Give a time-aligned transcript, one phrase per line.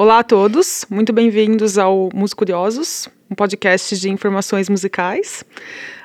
[0.00, 5.44] Olá a todos, muito bem-vindos ao Músicos Curiosos, um podcast de informações musicais.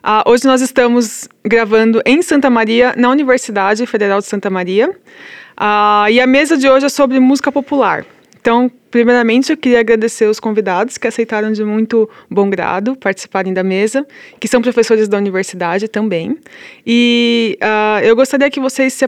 [0.04, 6.10] Uh, hoje nós estamos gravando em Santa Maria, na Universidade Federal de Santa Maria, uh,
[6.12, 8.06] e a mesa de hoje é sobre música popular.
[8.38, 13.64] Então, primeiramente, eu queria agradecer os convidados que aceitaram de muito bom grado participarem da
[13.64, 14.06] mesa,
[14.42, 16.38] que são professores da universidade também.
[16.86, 19.08] E uh, eu gostaria que vocês se,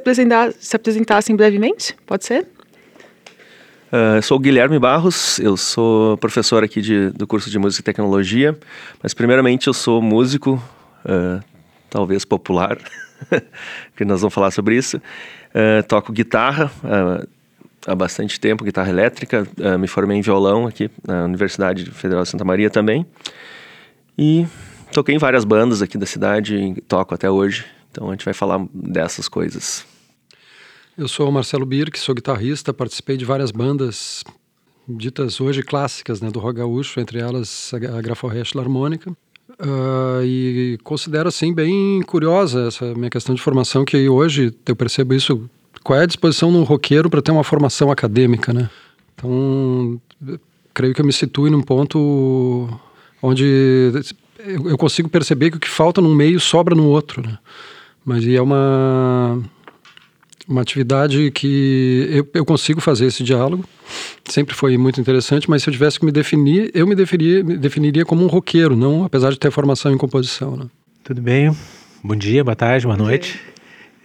[0.59, 2.47] se apresentassem brevemente, pode ser?
[3.87, 8.57] Uh, sou Guilherme Barros, eu sou professor aqui de, do curso de Música e Tecnologia,
[9.01, 10.61] mas primeiramente eu sou músico,
[11.05, 11.41] uh,
[11.89, 12.77] talvez popular,
[13.95, 14.97] que nós vamos falar sobre isso.
[14.97, 16.69] Uh, toco guitarra
[17.87, 19.47] há bastante tempo, guitarra elétrica,
[19.79, 23.05] me formei em violão aqui na Universidade Federal de Santa Maria também.
[24.17, 24.45] E
[24.91, 28.65] toquei em várias bandas aqui da cidade, toco até hoje, então a gente vai falar
[28.73, 29.85] dessas coisas.
[30.97, 34.23] Eu sou o Marcelo Birk, sou guitarrista, participei de várias bandas
[34.89, 39.11] ditas hoje clássicas né, do rock gaúcho, entre elas a Graforrest Harmônica.
[39.11, 45.13] Uh, e considero assim bem curiosa essa minha questão de formação, que hoje eu percebo
[45.13, 45.47] isso.
[45.83, 48.67] Qual é a disposição de um roqueiro para ter uma formação acadêmica, né?
[49.13, 50.01] Então,
[50.73, 52.67] creio que eu me situo num ponto
[53.21, 53.91] onde
[54.65, 57.37] eu consigo perceber que o que falta num meio sobra no outro, né?
[58.03, 59.43] Mas é uma
[60.47, 63.65] uma atividade que eu, eu consigo fazer esse diálogo,
[64.25, 67.57] sempre foi muito interessante, mas se eu tivesse que me definir, eu me definiria, me
[67.57, 70.55] definiria como um roqueiro, não apesar de ter formação em composição.
[70.55, 70.65] Né?
[71.03, 71.55] Tudo bem,
[72.03, 73.39] bom dia, boa tarde, boa noite.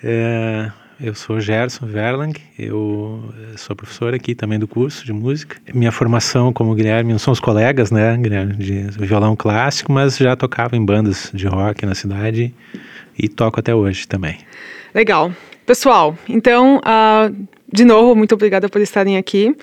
[0.02, 0.70] É,
[1.00, 5.56] eu sou Gerson Verlang, eu sou professor aqui também do curso de música.
[5.72, 10.34] Minha formação, como Guilherme, não são os colegas, né, Guilherme, de violão clássico, mas já
[10.34, 12.52] tocava em bandas de rock na cidade
[13.16, 14.38] e toco até hoje também.
[14.94, 15.32] Legal.
[15.64, 19.56] Pessoal, então, uh, de novo, muito obrigada por estarem aqui.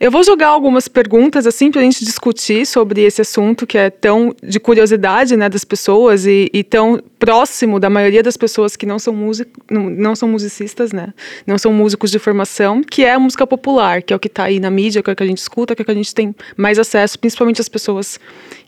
[0.00, 3.88] Eu vou jogar algumas perguntas assim para a gente discutir sobre esse assunto que é
[3.88, 8.84] tão de curiosidade né, das pessoas e, e tão próximo da maioria das pessoas que
[8.84, 11.14] não são, music, não, não são musicistas, né?
[11.46, 14.44] Não são músicos de formação, que é a música popular, que é o que está
[14.44, 15.94] aí na mídia, que é o que a gente escuta, que é o que a
[15.94, 18.18] gente tem mais acesso, principalmente as pessoas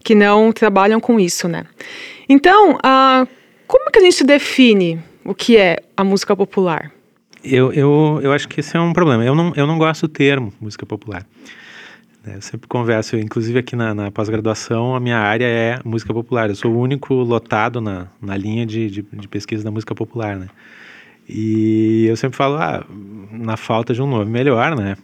[0.05, 1.65] que não trabalham com isso, né?
[2.29, 3.27] Então, uh,
[3.67, 6.93] como que a gente define o que é a música popular?
[7.43, 9.25] Eu, eu, eu acho que esse é um problema.
[9.25, 11.27] Eu não, eu não gosto do termo música popular.
[12.25, 16.49] Né, eu sempre converso, inclusive aqui na, na pós-graduação, a minha área é música popular.
[16.49, 20.37] Eu sou o único lotado na, na linha de, de, de pesquisa da música popular,
[20.37, 20.49] né?
[21.29, 22.85] E eu sempre falo, ah,
[23.31, 24.97] na falta de um nome melhor, né?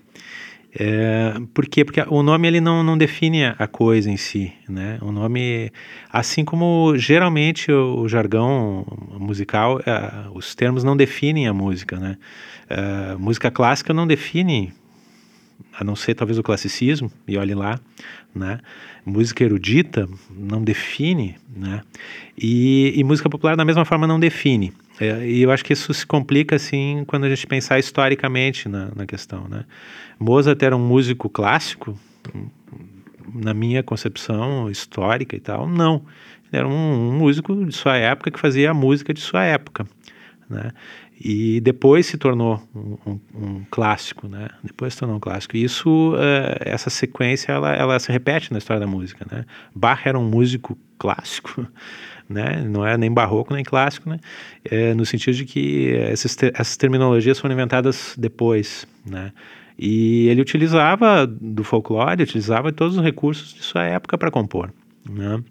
[0.73, 1.85] É, por quê?
[1.85, 4.99] Porque o nome ele não, não define a coisa em si, né?
[5.03, 5.73] O nome,
[6.13, 8.87] assim como geralmente o, o jargão
[9.19, 12.17] musical, é, os termos não definem a música, né?
[12.69, 14.73] É, música clássica não define,
[15.77, 17.81] a não ser talvez o classicismo, e olhe lá,
[18.33, 18.61] né?
[19.05, 21.81] Música erudita não define, né?
[22.39, 24.73] E, e música popular da mesma forma não define.
[25.01, 28.91] É, e eu acho que isso se complica assim quando a gente pensar historicamente na,
[28.95, 29.65] na questão, né?
[30.19, 31.99] Mozart era um músico clássico,
[33.35, 36.05] na minha concepção histórica e tal, não.
[36.53, 39.87] Ele era um, um músico de sua época que fazia a música de sua época,
[40.49, 40.73] né?
[41.23, 44.49] E depois se tornou um, um, um, clássico, né?
[44.65, 45.55] Depois se tornou um clássico.
[45.57, 49.45] E isso, uh, essa sequência, ela, ela se repete na história da música, né?
[49.75, 51.67] Bach era um músico clássico,
[52.31, 52.63] né?
[52.65, 54.21] Não é nem barroco nem clássico, né?
[54.65, 59.33] É, no sentido de que essas, ter, essas terminologias foram inventadas depois, né?
[59.77, 64.73] E ele utilizava do folclore, utilizava todos os recursos de sua época para compor,
[65.09, 65.43] né?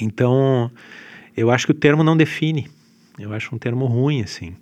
[0.00, 0.70] Então,
[1.36, 2.68] eu acho que o termo não define.
[3.18, 4.54] Eu acho um termo ruim, assim.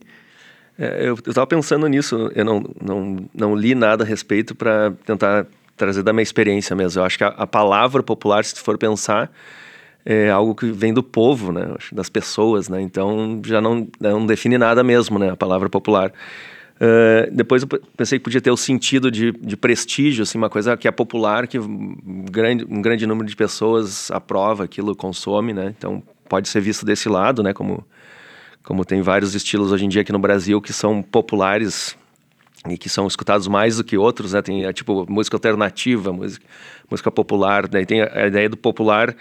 [0.78, 5.46] É, eu estava pensando nisso, eu não, não, não li nada a respeito para tentar
[5.76, 7.00] trazer da minha experiência mesmo.
[7.00, 9.30] Eu acho que a, a palavra popular, se for pensar,
[10.04, 11.74] é algo que vem do povo, né?
[11.92, 12.80] Das pessoas, né?
[12.82, 15.30] Então já não, não define nada mesmo, né?
[15.30, 16.12] A palavra popular.
[16.76, 20.76] Uh, depois eu pensei que podia ter o sentido de, de prestígio, assim, uma coisa
[20.76, 25.72] que é popular, que um grande, um grande número de pessoas aprova aquilo, consome, né?
[25.76, 27.52] Então pode ser visto desse lado, né?
[27.52, 27.86] Como,
[28.62, 31.96] como tem vários estilos hoje em dia aqui no Brasil que são populares
[32.68, 34.42] e que são escutados mais do que outros, né?
[34.42, 36.44] Tem é, tipo música alternativa, música,
[36.90, 39.14] música popular, daí tem a, a ideia do popular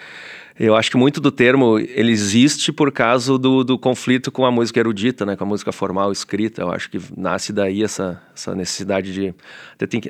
[0.60, 4.52] eu acho que muito do termo ele existe por causa do, do conflito com a
[4.52, 6.62] música erudita, né, com a música formal escrita.
[6.62, 9.34] Eu acho que nasce daí essa, essa necessidade de
[9.74, 10.02] até tem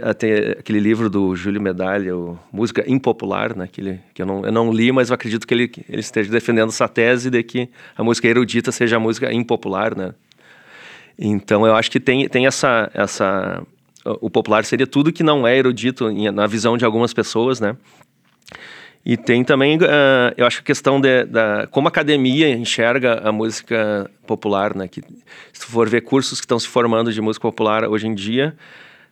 [0.60, 4.52] aquele livro do Júlio Medalha, o Música Impopular, né, que, ele, que eu, não, eu
[4.52, 8.04] não li, mas eu acredito que ele, ele esteja defendendo essa tese de que a
[8.04, 10.14] música erudita seja a música impopular, né.
[11.18, 13.64] Então eu acho que tem, tem essa essa
[14.06, 17.78] o popular seria tudo que não é erudito na visão de algumas pessoas, né?
[19.06, 23.34] E tem também, uh, eu acho a questão de, da como a academia enxerga a
[23.34, 24.88] música popular, né?
[24.88, 25.02] Que
[25.52, 28.56] se tu for ver cursos que estão se formando de música popular hoje em dia,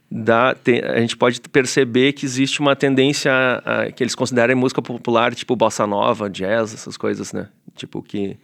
[0.09, 4.55] dá, tem, a gente pode perceber que existe uma tendência a, a, que eles considerem
[4.55, 7.49] música popular tipo bossa nova, jazz, essas coisas, né?
[7.75, 8.37] Tipo que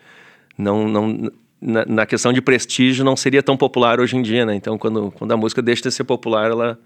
[0.58, 4.54] não, não na, na questão de prestígio não seria tão popular hoje em dia, né?
[4.54, 6.78] Então quando, quando a música deixa de ser popular, ela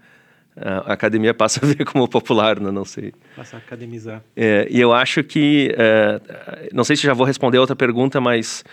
[0.56, 2.70] a academia passa a ver como popular, né?
[2.70, 3.12] não sei.
[3.34, 4.22] Passa a academizar.
[4.36, 6.20] É, e eu acho que, é,
[6.72, 8.64] não sei se já vou responder outra pergunta, mas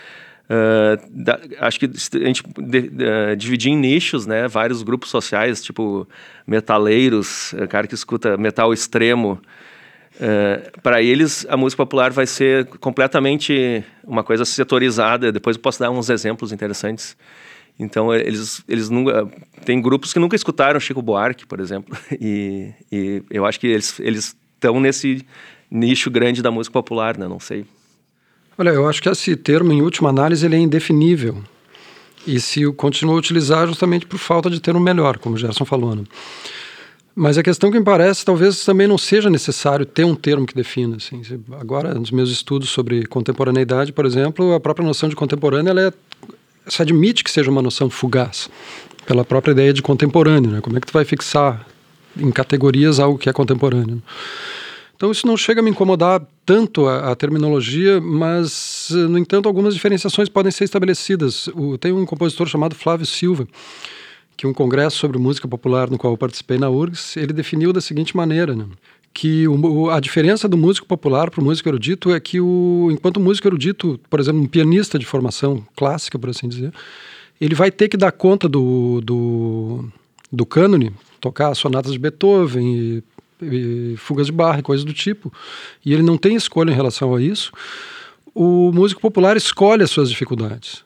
[0.50, 4.48] uh, da, acho que a gente de, de, dividir em nichos, né?
[4.48, 6.06] Vários grupos sociais, tipo
[6.46, 9.40] metaleiros, é, cara que escuta metal extremo.
[10.16, 15.32] Uh, para eles, a música popular vai ser completamente uma coisa setorizada.
[15.32, 17.16] Depois eu posso dar uns exemplos interessantes.
[17.80, 19.26] Então, eles, eles nunca.
[19.64, 21.96] Tem grupos que nunca escutaram Chico Buarque, por exemplo.
[22.20, 25.24] E, e eu acho que eles estão nesse
[25.70, 27.26] nicho grande da música popular, né?
[27.26, 27.64] Não sei.
[28.58, 31.42] Olha, eu acho que esse termo, em última análise, ele é indefinível.
[32.26, 35.64] E se continua a utilizar justamente por falta de ter um melhor, como o Gerson
[35.64, 35.94] falou.
[35.94, 36.04] Né?
[37.14, 40.54] Mas a questão que me parece, talvez também não seja necessário ter um termo que
[40.54, 40.96] defina.
[40.96, 41.22] Assim.
[41.58, 45.92] Agora, nos meus estudos sobre contemporaneidade, por exemplo, a própria noção de contemporânea ela é
[46.66, 48.48] se admite que seja uma noção fugaz,
[49.06, 50.50] pela própria ideia de contemporâneo.
[50.50, 50.60] Né?
[50.60, 51.66] Como é que tu vai fixar
[52.16, 54.02] em categorias algo que é contemporâneo?
[54.94, 59.72] Então isso não chega a me incomodar tanto a, a, terminologia, mas, no entanto, algumas
[59.72, 61.46] diferenciações podem ser estabelecidas.
[61.48, 63.48] O, tem um compositor chamado Flávio Silva,
[64.36, 67.80] que um congresso sobre música popular no qual eu participei na URGS, ele definiu da
[67.80, 68.66] seguinte maneira, né?
[69.12, 73.16] Que o, a diferença do músico popular para o músico erudito é que o, enquanto
[73.16, 76.72] o músico erudito, por exemplo, um pianista de formação clássica, por assim dizer,
[77.40, 79.84] ele vai ter que dar conta do, do,
[80.30, 83.02] do cânone, tocar sonatas de Beethoven e,
[83.42, 85.32] e fugas de barra e coisas do tipo,
[85.84, 87.52] e ele não tem escolha em relação a isso,
[88.34, 90.84] o músico popular escolhe as suas dificuldades.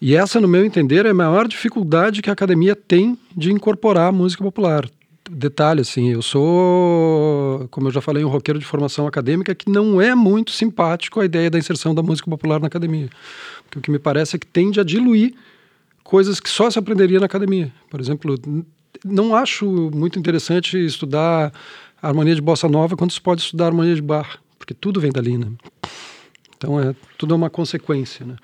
[0.00, 4.08] E essa, no meu entender, é a maior dificuldade que a academia tem de incorporar
[4.08, 4.86] a música popular
[5.30, 10.00] detalhe, assim, eu sou, como eu já falei, um roqueiro de formação acadêmica que não
[10.00, 13.08] é muito simpático a ideia da inserção da música popular na academia.
[13.64, 15.34] Porque o que me parece é que tende a diluir
[16.04, 17.72] coisas que só se aprenderia na academia.
[17.90, 18.34] Por exemplo,
[19.04, 21.52] não acho muito interessante estudar
[22.00, 25.36] harmonia de bossa nova quando se pode estudar harmonia de bar, porque tudo vem dali,
[25.36, 25.48] né?
[26.56, 28.36] Então, é, tudo é uma consequência, né?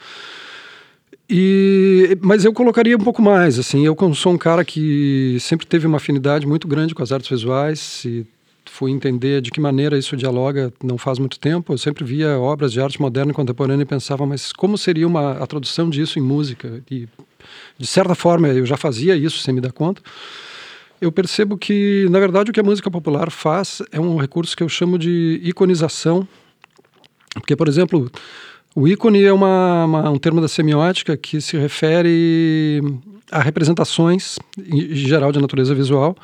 [1.34, 5.87] E, mas eu colocaria um pouco mais, assim, eu sou um cara que sempre teve
[5.87, 8.26] uma afinidade muito grande com as artes visuais e
[8.67, 11.73] fui entender de que maneira isso dialoga não faz muito tempo.
[11.73, 15.38] Eu sempre via obras de arte moderna e contemporânea e pensava, mas como seria uma,
[15.38, 16.82] a tradução disso em música?
[16.90, 17.08] E,
[17.79, 20.02] de certa forma, eu já fazia isso sem me dar conta.
[21.00, 24.62] Eu percebo que, na verdade, o que a música popular faz é um recurso que
[24.62, 26.29] eu chamo de iconização.
[27.32, 28.12] Porque, por exemplo,
[28.75, 32.81] o ícone é uma, uma, um termo da semiótica que se refere
[33.31, 36.17] a representações, em geral de natureza visual,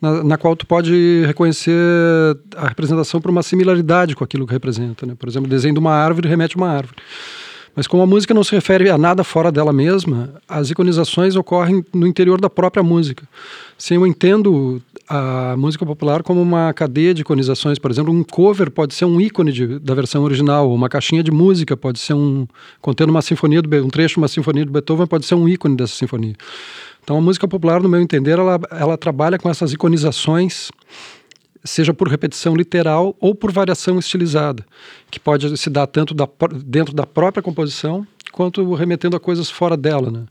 [0.00, 1.72] na, na, qual tu pode reconhecer
[2.56, 5.06] a representação por uma similaridade com aquilo que representa.
[5.06, 5.14] Né?
[5.18, 6.96] Por exemplo, o desenho de uma árvore remete a uma árvore.
[7.76, 11.84] Mas como a música não se refere a nada fora dela mesma, as iconizações ocorrem
[11.92, 13.26] no interior da própria música.
[13.76, 17.78] Se eu entendo a música popular como uma cadeia de iconizações.
[17.78, 21.30] Por exemplo, um cover pode ser um ícone de, da versão original, uma caixinha de
[21.30, 22.46] música pode ser um
[22.80, 25.76] contendo uma sinfonia do, um trecho de uma sinfonia do Beethoven pode ser um ícone
[25.76, 26.34] dessa sinfonia.
[27.02, 30.70] Então, a música popular, no meu entender, ela, ela trabalha com essas iconizações,
[31.62, 34.64] seja por repetição literal ou por variação estilizada,
[35.10, 36.26] que pode se dar tanto da,
[36.64, 40.24] dentro da própria composição quanto remetendo a coisas fora dela, né?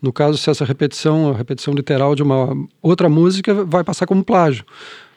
[0.00, 4.24] No caso, se essa repetição, a repetição literal de uma outra música, vai passar como
[4.24, 4.64] plágio.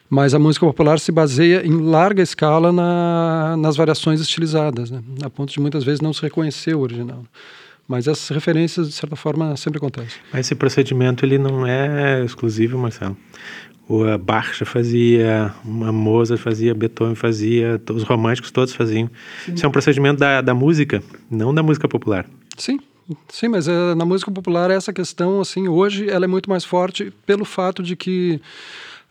[0.10, 5.02] Mas a música popular se baseia em larga escala na, nas variações estilizadas, né?
[5.24, 7.24] a ponto de muitas vezes não se reconhecer o original.
[7.88, 10.20] Mas essas referências, de certa forma, sempre acontecem.
[10.34, 13.16] Mas esse procedimento ele não é exclusivo, Marcelo.
[13.88, 19.10] O Bach já fazia, a Mozart fazia, Beethoven fazia, os românticos todos faziam.
[19.46, 19.54] Sim.
[19.54, 22.26] Isso é um procedimento da, da música, não da música popular.
[22.58, 22.80] Sim,
[23.30, 27.12] Sim, mas é, na música popular essa questão, assim, hoje ela é muito mais forte
[27.26, 28.40] pelo fato de que,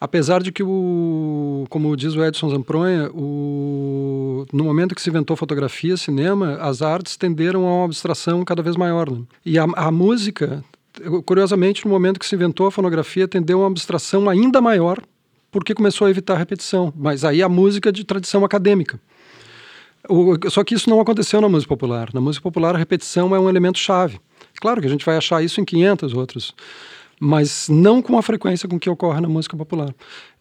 [0.00, 5.36] apesar de que o, como diz o Edson Zampronha, o, no momento que se inventou
[5.36, 9.10] fotografia, cinema, as artes tenderam a uma abstração cada vez maior.
[9.10, 9.22] Né?
[9.44, 10.64] E a, a música,
[11.26, 15.02] curiosamente, no momento que se inventou a fonografia, tendeu a uma abstração ainda maior,
[15.50, 16.92] porque começou a evitar repetição.
[16.96, 19.00] Mas aí a música de tradição acadêmica.
[20.08, 22.10] O, só que isso não aconteceu na música popular.
[22.12, 24.20] Na música popular, a repetição é um elemento chave.
[24.60, 26.54] Claro que a gente vai achar isso em 500 outros
[27.22, 29.94] mas não com a frequência com que ocorre na música popular.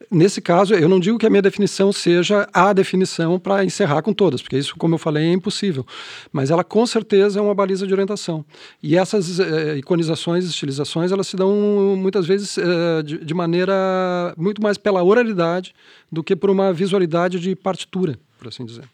[0.09, 4.13] Nesse caso, eu não digo que a minha definição seja a definição para encerrar com
[4.13, 5.85] todas, porque isso, como eu falei, é impossível.
[6.31, 8.45] Mas ela com certeza é uma baliza de orientação.
[8.81, 11.51] E essas eh, iconizações, estilizações, elas se dão
[11.97, 15.75] muitas vezes eh, de, de maneira muito mais pela oralidade
[16.09, 18.85] do que por uma visualidade de partitura, por assim dizer.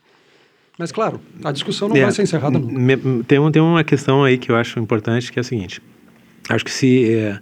[0.78, 2.74] Mas, claro, a discussão não é, vai ser encerrada nunca.
[2.78, 5.82] Me, tem, tem uma questão aí que eu acho importante, que é a seguinte.
[6.50, 7.40] Acho que se é,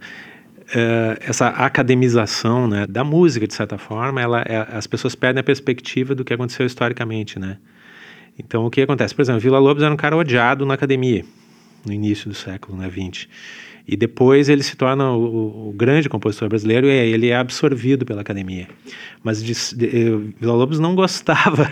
[0.75, 5.44] é, essa academização né, da música, de certa forma, ela, é, as pessoas perdem a
[5.44, 7.58] perspectiva do que aconteceu historicamente, né?
[8.38, 9.13] Então, o que acontece?
[9.13, 11.24] Por exemplo, Vila Lobos era um cara odiado na academia,
[11.86, 13.30] no início do século né, 20.
[13.86, 18.22] E depois ele se torna o, o grande compositor brasileiro e ele é absorvido pela
[18.22, 18.68] academia.
[19.22, 21.70] Mas Vila Lobos não gostava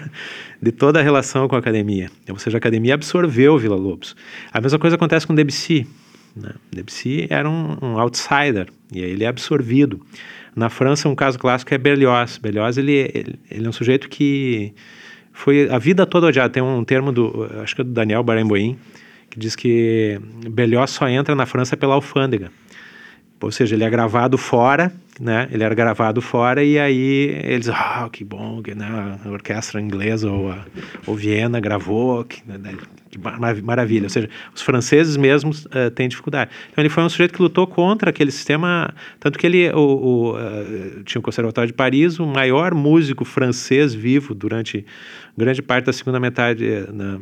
[0.61, 2.09] de toda a relação com a academia.
[2.29, 4.15] Ou seja, a academia absorveu Vila Lobos.
[4.51, 5.87] A mesma coisa acontece com Debussy.
[6.35, 6.51] Né?
[6.71, 10.01] Debussy era um, um, outsider e aí ele é absorvido.
[10.53, 12.37] Na França, um caso clássico é Berlioz.
[12.37, 14.73] Berlioz ele, ele, ele é um sujeito que
[15.31, 16.51] foi a vida toda odiado.
[16.53, 18.77] Tem um termo do, acho que é do Daniel Barenboim,
[19.31, 20.19] que diz que
[20.51, 22.51] Belhoz só entra na França pela alfândega.
[23.39, 25.47] Ou seja, ele é gravado fora, né?
[25.51, 29.17] Ele era gravado fora e aí eles, ah, que bom, que né?
[29.25, 30.63] a orquestra inglesa ou, a,
[31.07, 32.75] ou Viena gravou, que, né?
[33.09, 33.17] que
[33.63, 34.03] maravilha.
[34.03, 36.51] Ou seja, os franceses mesmos uh, têm dificuldade.
[36.71, 40.31] Então ele foi um sujeito que lutou contra aquele sistema, tanto que ele o, o,
[40.35, 44.85] uh, tinha o Conservatório de Paris, o maior músico francês vivo durante
[45.35, 47.19] grande parte da segunda metade na,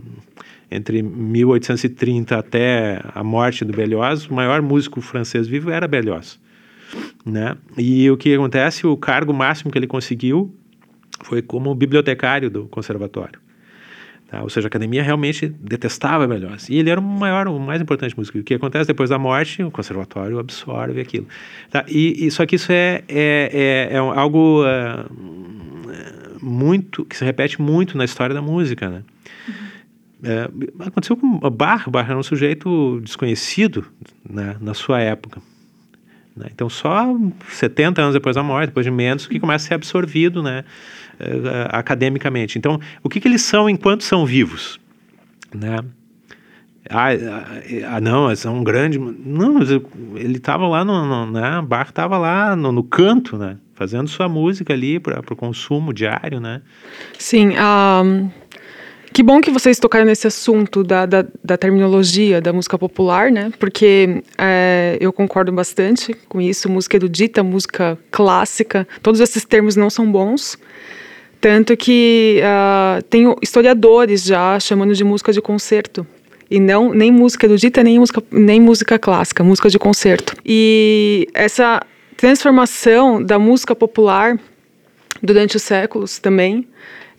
[0.71, 6.39] entre 1830 até a morte do Berlioz, o maior músico francês vivo era Berlioz.
[7.25, 7.55] Né?
[7.77, 10.53] E o que acontece, o cargo máximo que ele conseguiu
[11.23, 13.39] foi como bibliotecário do conservatório.
[14.29, 14.43] Tá?
[14.43, 16.69] Ou seja, a academia realmente detestava Berlioz.
[16.69, 18.37] E ele era o maior, o mais importante músico.
[18.37, 21.27] O que acontece depois da morte, o conservatório absorve aquilo.
[21.71, 21.83] Tá?
[21.87, 25.09] E, e só que isso é, é, é, é algo uh,
[26.41, 29.03] muito que se repete muito na história da música, né?
[30.23, 30.49] É,
[30.79, 31.87] aconteceu com Bach.
[31.89, 33.85] Bach era um sujeito desconhecido
[34.27, 35.41] né, na sua época.
[36.35, 36.47] Né?
[36.53, 37.05] Então, só
[37.49, 40.63] 70 anos depois da morte, depois de menos, que começa a ser absorvido né,
[41.19, 42.57] uh, academicamente.
[42.57, 44.79] Então, o que, que eles são enquanto são vivos?
[45.53, 45.79] Né?
[46.89, 48.97] Ah, ah, ah não, são um grande.
[48.97, 49.61] Não,
[50.15, 51.61] ele estava lá no, no, né?
[51.61, 53.57] Bach estava lá no, no, canto, né?
[53.75, 56.61] Fazendo sua música ali para o consumo diário, né?
[57.17, 58.29] Sim, um,
[59.19, 63.51] que bom que vocês tocaram nesse assunto da, da, da terminologia da música popular, né?
[63.59, 66.69] Porque é, eu concordo bastante com isso.
[66.69, 70.57] Música erudita, música clássica, todos esses termos não são bons.
[71.41, 76.07] Tanto que uh, tem historiadores já chamando de música de concerto.
[76.49, 80.33] E não nem música erudita, nem música, nem música clássica, música de concerto.
[80.45, 81.81] E essa
[82.15, 84.39] transformação da música popular
[85.21, 86.65] durante os séculos também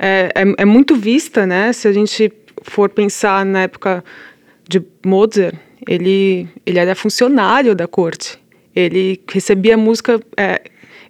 [0.02, 1.74] é, é, é, muito vista, né?
[1.74, 4.02] Se a gente for pensar na época
[4.66, 5.54] de Mozart,
[5.86, 8.38] ele, ele era funcionário da corte.
[8.74, 10.62] Ele recebia música, é,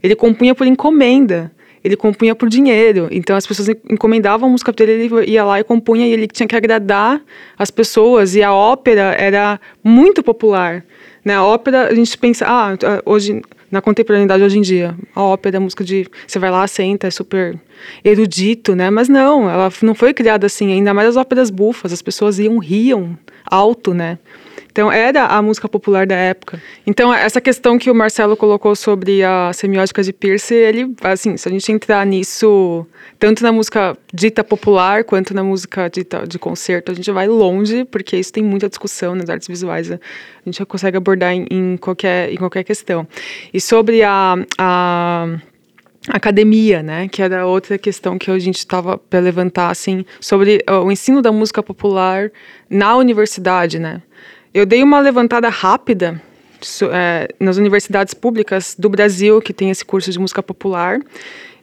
[0.02, 3.08] ele compunha por encomenda, ele compunha por dinheiro.
[3.10, 6.46] Então as pessoas encomendavam a música dele, ele ia lá e compunha e ele tinha
[6.46, 7.20] que agradar
[7.58, 8.34] as pessoas.
[8.34, 10.84] E a ópera era muito popular.
[11.24, 11.34] Né?
[11.34, 14.96] A ópera, a gente pensa, ah, hoje na contemporaneidade hoje em dia.
[15.14, 16.06] A ópera, a música de.
[16.26, 17.58] Você vai lá, senta, é super
[18.04, 18.90] erudito, né?
[18.90, 22.58] Mas não, ela não foi criada assim, ainda mais as óperas bufas, as pessoas iam,
[22.58, 24.18] riam alto, né?
[24.70, 26.60] Então, era a música popular da época.
[26.86, 31.48] Então, essa questão que o Marcelo colocou sobre a semiótica de Pierce, ele, assim, se
[31.48, 32.86] a gente entrar nisso,
[33.18, 37.84] tanto na música dita popular, quanto na música dita de concerto, a gente vai longe,
[37.84, 39.90] porque isso tem muita discussão nas artes visuais.
[39.90, 39.98] A
[40.44, 43.06] gente consegue abordar em, em qualquer, em qualquer questão.
[43.52, 45.26] E sobre a, a
[46.08, 50.90] academia, né, que era outra questão que a gente estava para levantar, assim, sobre o
[50.90, 52.30] ensino da música popular
[52.68, 54.02] na universidade, né.
[54.52, 56.20] Eu dei uma levantada rápida
[56.92, 61.00] é, nas universidades públicas do Brasil que tem esse curso de música popular.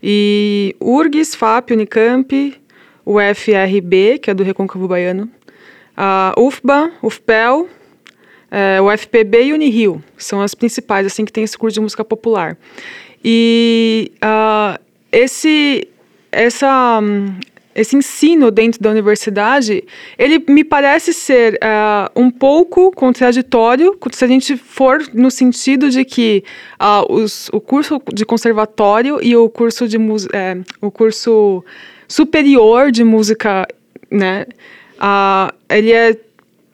[0.01, 2.55] E URGS, FAP, Unicamp,
[3.05, 5.29] UFRB, que é do Recôncavo Baiano,
[5.95, 7.67] a UFBA, UFPEL,
[8.51, 12.05] é, o FPB e Unirio, são as principais, assim, que tem esse curso de música
[12.05, 12.57] popular.
[13.23, 14.79] E uh,
[15.11, 15.87] esse,
[16.31, 17.01] essa,
[17.77, 19.83] esse ensino dentro da universidade,
[20.17, 26.03] ele me parece ser uh, um pouco contraditório se a gente for no sentido de
[26.03, 26.43] que
[26.81, 29.97] uh, os, o curso de conservatório e o curso de
[30.33, 31.63] é, o curso
[32.07, 33.67] superior de música,
[34.09, 34.47] né,
[34.95, 36.17] uh, ele é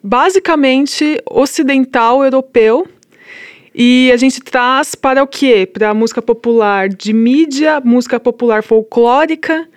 [0.01, 2.87] basicamente ocidental europeu
[3.75, 5.65] E a gente traz para o quê?
[5.65, 9.67] Para a música popular de mídia, música popular folclórica.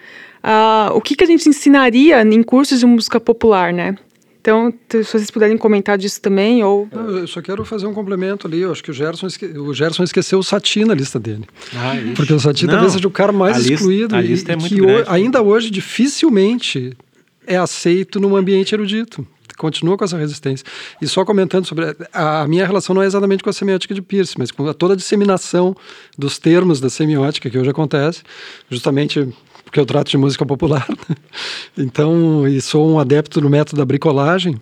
[0.46, 3.96] Uh, o que, que a gente ensinaria em cursos de música popular, né?
[4.40, 6.88] Então, se vocês puderem comentar disso também, ou...
[6.92, 9.44] Eu só quero fazer um complemento ali, eu acho que o Gerson, esque...
[9.44, 11.44] o Gerson esqueceu o Sati na lista dele.
[11.74, 14.72] Ah, Porque o Sati talvez seja o cara mais excluído a lista e, é muito
[14.72, 16.96] que grande, ainda hoje dificilmente
[17.44, 19.26] é aceito num ambiente erudito
[19.56, 20.66] continua com essa resistência.
[21.00, 21.96] E só comentando sobre.
[22.12, 24.74] A, a, minha relação não é exatamente com a semiótica de Peirce, mas com a,
[24.74, 25.74] toda a disseminação
[26.16, 28.22] dos termos da semiótica que hoje acontece,
[28.68, 29.26] justamente
[29.66, 30.86] porque eu trato de música popular.
[31.76, 34.58] então, e sou um adepto do método da bricolagem.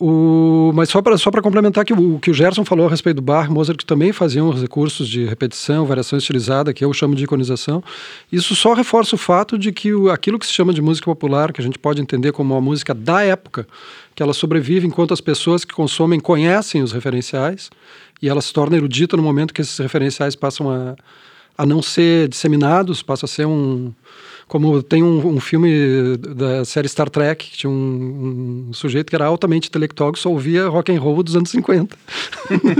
[0.00, 3.16] O, mas só para só complementar que o, o, que o Gerson falou a respeito
[3.16, 7.16] do Bach, Mozart, que também faziam os recursos de repetição, variação estilizada, que eu chamo
[7.16, 7.82] de iconização,
[8.30, 11.52] isso só reforça o fato de que o, aquilo que se chama de música popular,
[11.52, 13.66] que a gente pode entender como uma música da época,
[14.14, 17.68] que ela sobrevive enquanto as pessoas que consomem conhecem os referenciais,
[18.22, 20.94] e ela se torna erudita no momento que esses referenciais passam a,
[21.58, 23.92] a não ser disseminados, passa a ser um,
[24.46, 29.16] como tem um, um, filme da série Star Trek, que tinha um, um, sujeito que
[29.16, 31.96] era altamente intelectual que só ouvia rock and roll dos anos 50.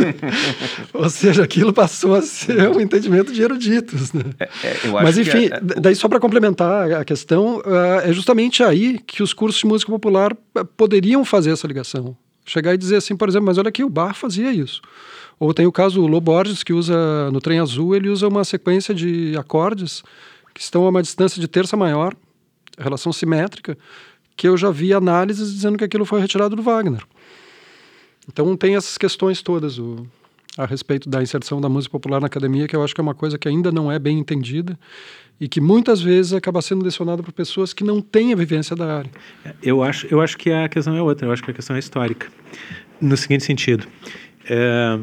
[0.94, 4.12] Ou seja, aquilo passou a ser um entendimento de eruditos.
[4.12, 4.23] Né?
[4.38, 8.99] É, é, Mas enfim, é, daí só para complementar a questão, uh, é justamente aí
[9.00, 12.16] que os cursos de música popular ah, poderiam fazer essa ligação.
[12.47, 14.80] Chegar e dizer assim, por exemplo, mas olha aqui, o Bar fazia isso.
[15.38, 19.37] Ou tem o caso Loborges, que usa no trem azul, ele usa uma sequência de
[19.37, 20.02] acordes
[20.52, 22.14] que estão a uma distância de terça maior,
[22.76, 23.78] relação simétrica,
[24.37, 27.02] que eu já vi análises dizendo que aquilo foi retirado do Wagner.
[28.28, 30.07] Então tem essas questões todas o,
[30.57, 33.14] a respeito da inserção da música popular na academia, que eu acho que é uma
[33.14, 34.78] coisa que ainda não é bem entendida
[35.40, 38.99] e que muitas vezes acaba sendo lecionada por pessoas que não têm a vivência da
[38.99, 39.11] área.
[39.62, 41.78] Eu acho, eu acho que a questão é outra, eu acho que a questão é
[41.78, 42.26] histórica.
[43.00, 43.87] No seguinte sentido,
[44.50, 44.99] é,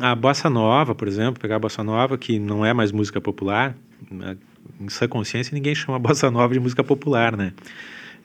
[0.00, 3.76] a bossa nova, por exemplo, pegar a bossa nova, que não é mais música popular,
[4.10, 4.36] né,
[4.80, 7.52] em sua consciência, ninguém chama bossa nova de música popular, né?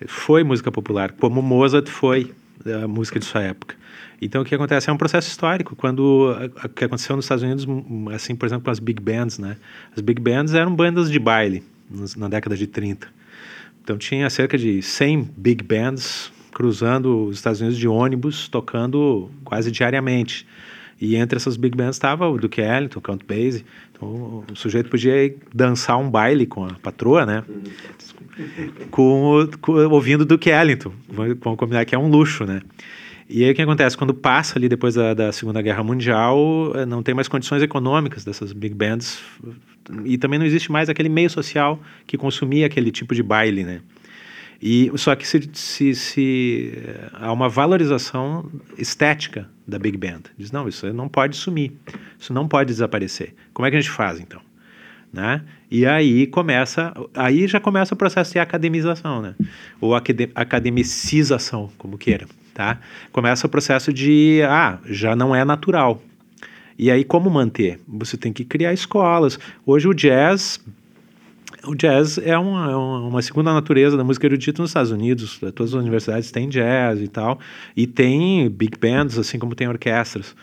[0.08, 2.34] Foi música popular, como Mozart foi
[2.65, 3.75] a música de sua época.
[4.21, 4.89] Então, o que acontece?
[4.89, 5.75] É um processo histórico.
[5.75, 7.65] Quando o que aconteceu nos Estados Unidos,
[8.13, 9.55] assim, por exemplo, com as big bands, né?
[9.95, 11.63] As big bands eram bandas de baile
[12.17, 13.08] na década de 30.
[13.82, 19.71] Então, tinha cerca de 100 big bands cruzando os Estados Unidos de ônibus, tocando quase
[19.71, 20.45] diariamente.
[21.01, 23.65] E entre essas big bands estava o Duke Ellington, o Count Basie.
[23.91, 27.43] Então, o sujeito podia dançar um baile com a patroa, né?
[28.91, 30.91] Com, o, com ouvindo Duke Ellington.
[31.09, 32.62] Vamos combinar que é um luxo, né?
[33.29, 33.95] E aí o que acontece?
[33.95, 38.25] Quando passa ali depois da, da, Segunda Guerra Mundial, eh, não tem mais condições econômicas
[38.25, 39.19] dessas big bands
[40.03, 43.81] e também não existe mais aquele meio social que consumia aquele tipo de baile, né?
[44.61, 50.23] E, só que se, se, se, eh, há uma valorização estética da Big Band.
[50.37, 51.71] Diz, não, isso não pode sumir,
[52.19, 53.33] isso não pode desaparecer.
[53.53, 54.41] Como é que a gente faz, então?
[55.13, 55.41] Né?
[55.71, 59.33] E aí começa, aí já começa o processo de academização, né?
[59.79, 59.95] Ou
[60.35, 62.79] academicização, como queira, tá?
[63.11, 66.01] Começa o processo de, ah, já não é natural.
[66.77, 67.79] E aí como manter?
[67.87, 69.39] Você tem que criar escolas.
[69.65, 70.63] Hoje o jazz
[71.65, 75.39] o jazz é uma, é uma, segunda natureza da música erudita nos Estados Unidos.
[75.55, 77.39] Todas as universidades têm jazz e tal.
[77.75, 80.35] E tem big bands, assim como tem orquestras.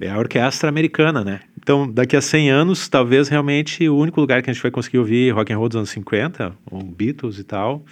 [0.00, 1.40] É a orquestra americana, né?
[1.58, 4.98] Então, daqui a 100 anos, talvez realmente o único lugar que a gente vai conseguir
[4.98, 7.84] ouvir rock and roll dos anos 50, ou Beatles e tal,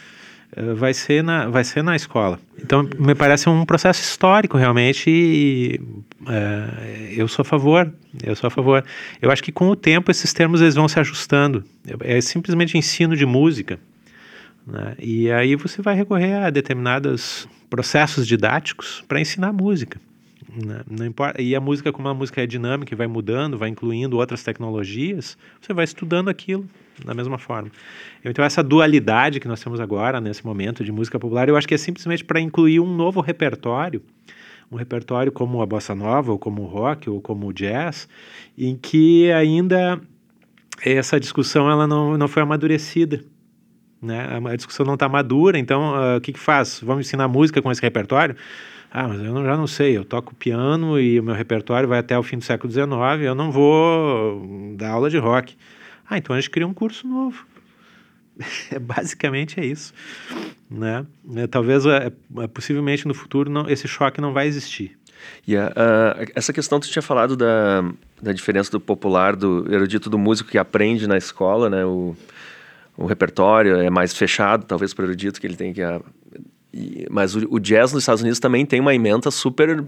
[0.77, 2.39] vai ser na, vai ser na escola.
[2.63, 5.81] Então, me parece um processo histórico, realmente, e
[6.27, 7.93] é, eu sou a favor,
[8.23, 8.85] eu sou a favor.
[9.21, 11.65] Eu acho que com o tempo esses termos eles vão se ajustando.
[12.01, 13.79] É simplesmente ensino de música.
[14.67, 14.95] Né?
[14.99, 20.01] E aí você vai recorrer a determinados processos didáticos para ensinar música.
[20.55, 20.81] Né?
[20.89, 21.41] Não importa.
[21.41, 25.37] E a música, como a música é dinâmica e vai mudando, vai incluindo outras tecnologias,
[25.61, 26.69] você vai estudando aquilo
[27.05, 27.71] da mesma forma.
[28.25, 31.75] Então, essa dualidade que nós temos agora, nesse momento de música popular, eu acho que
[31.75, 34.03] é simplesmente para incluir um novo repertório,
[34.71, 38.09] um repertório como a bossa nova, ou como o rock, ou como o jazz,
[38.57, 40.01] em que ainda
[40.85, 43.23] essa discussão ela não, não foi amadurecida.
[44.01, 44.41] Né?
[44.45, 46.81] A discussão não está madura, então uh, o que, que faz?
[46.83, 48.37] Vamos ensinar música com esse repertório?
[48.91, 51.99] Ah, mas eu não, já não sei, eu toco piano e o meu repertório vai
[51.99, 52.89] até o fim do século XIX,
[53.23, 55.57] eu não vou dar aula de rock.
[56.09, 57.47] Ah, então a gente cria um curso novo.
[58.71, 59.93] É, basicamente é isso.
[60.71, 61.05] Né?
[61.35, 64.97] É, talvez, é, é, possivelmente no futuro, não, esse choque não vai existir.
[65.45, 65.69] E uh,
[66.37, 67.83] essa questão, tu tinha falado da,
[68.23, 71.85] da diferença do popular, do erudito do músico que aprende na escola, né?
[71.85, 72.17] O,
[72.97, 75.83] o repertório é mais fechado, talvez para o erudito, que ele tem que
[76.73, 79.87] e, mas o, o, jazz nos Estados Unidos também tem uma ementa super, uh,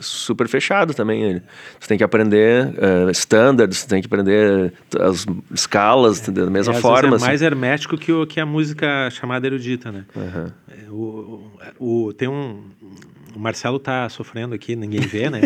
[0.00, 1.42] super fechada também.
[1.80, 6.74] Você tem que aprender uh, standards, você tem que aprender as escalas é, da mesma
[6.74, 7.14] é, forma.
[7.14, 7.24] é assim.
[7.26, 10.04] mais hermético que, o, que a música chamada erudita, né?
[10.14, 11.42] Uhum.
[11.78, 12.62] O, o, tem um...
[13.34, 15.40] O Marcelo tá sofrendo aqui, ninguém vê, né?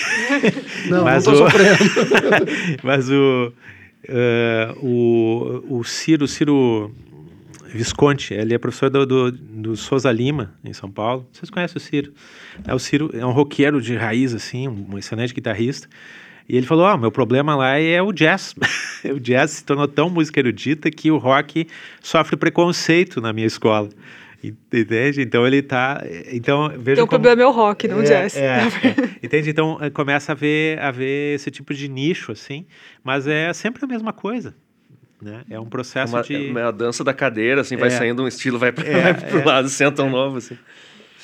[0.88, 1.78] não, mas não tô o, sofrendo.
[2.82, 3.52] mas o,
[4.08, 6.90] uh, o, o Ciro, Ciro
[7.72, 11.26] Visconti, ele é professor do, do, do Souza Lima, em São Paulo.
[11.32, 12.12] Vocês conhecem o Ciro?
[12.66, 15.88] É, o Ciro é um roqueiro de raiz, assim, um excelente guitarrista.
[16.48, 18.54] E ele falou: oh, meu problema lá é o jazz.
[19.04, 21.66] o jazz se tornou tão música erudita que o rock
[22.00, 23.88] sofre preconceito na minha escola.
[24.44, 25.22] Entende?
[25.22, 26.02] Então ele tá.
[26.32, 28.36] Então, veja então o problema é o rock, não é, o jazz.
[28.36, 28.66] É, é.
[29.22, 29.50] Entende?
[29.50, 32.66] Então eh, começa a ver, a ver esse tipo de nicho, assim,
[33.04, 34.54] mas é sempre a mesma coisa.
[35.22, 35.42] Né?
[35.48, 36.58] É um processo uma, de.
[36.58, 37.90] É a dança da cadeira, assim, vai é.
[37.92, 39.44] saindo um estilo, vai para é, o é.
[39.44, 40.58] lado, senta um novo, assim.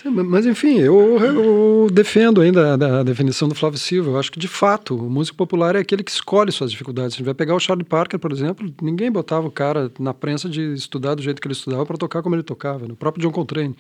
[0.01, 4.11] Sim, mas enfim, eu, eu, defendo ainda a, a, definição do Flávio Silva.
[4.11, 7.15] Eu acho que de fato o músico popular é aquele que escolhe suas dificuldades.
[7.15, 10.15] Se a gente vai pegar o Charlie Parker, por exemplo, ninguém botava o cara na
[10.15, 12.87] prensa de estudar do jeito que ele estudava para tocar como ele tocava.
[12.87, 12.93] Né?
[12.93, 13.75] O próprio John Coltrane.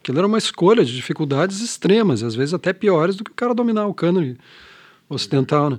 [0.00, 3.52] Aquilo era uma escolha de dificuldades extremas, às vezes até piores do que o cara
[3.52, 4.38] dominar o cânone
[5.08, 5.70] ocidental.
[5.70, 5.78] Né?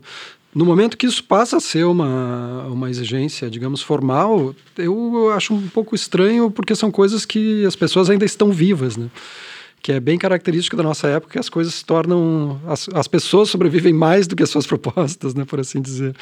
[0.55, 5.67] No momento que isso passa a ser uma, uma exigência, digamos, formal, eu acho um
[5.67, 9.09] pouco estranho, porque são coisas que as pessoas ainda estão vivas, né?
[9.85, 12.59] que é bem característico da nossa época, que as coisas se tornam.
[12.65, 16.15] As, as pessoas sobrevivem mais do que as suas propostas, né, por assim dizer.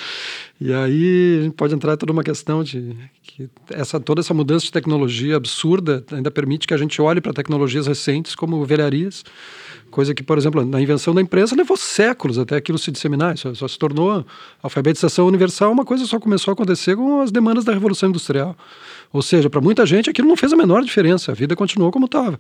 [0.60, 4.66] E aí a gente pode entrar toda uma questão de que essa, toda essa mudança
[4.66, 9.24] de tecnologia absurda ainda permite que a gente olhe para tecnologias recentes como velharias
[9.94, 13.38] Coisa que, por exemplo, na invenção da imprensa levou séculos até aquilo se disseminar.
[13.38, 14.26] Só, só se tornou
[14.64, 18.58] alfabetização universal, uma coisa só começou a acontecer com as demandas da Revolução Industrial.
[19.12, 22.08] Ou seja, para muita gente aquilo não fez a menor diferença, a vida continuou como
[22.08, 22.40] estava.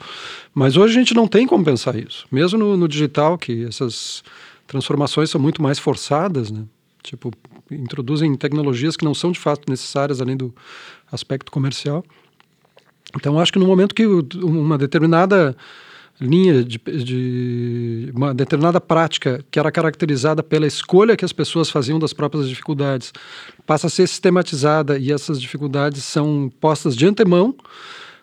[0.52, 2.26] Mas hoje a gente não tem como pensar isso.
[2.32, 4.24] Mesmo no, no digital, que essas
[4.66, 6.64] transformações são muito mais forçadas, né?
[7.04, 7.30] Tipo,
[7.70, 10.52] introduzem tecnologias que não são de fato necessárias além do
[11.12, 12.04] aspecto comercial.
[13.16, 15.56] Então, acho que no momento que uma determinada
[16.22, 22.00] linha de, de, uma determinada prática que era caracterizada pela escolha que as pessoas faziam
[22.00, 23.12] das próprias dificuldades
[23.66, 27.56] passa a ser sistematizada e essas dificuldades são postas de antemão,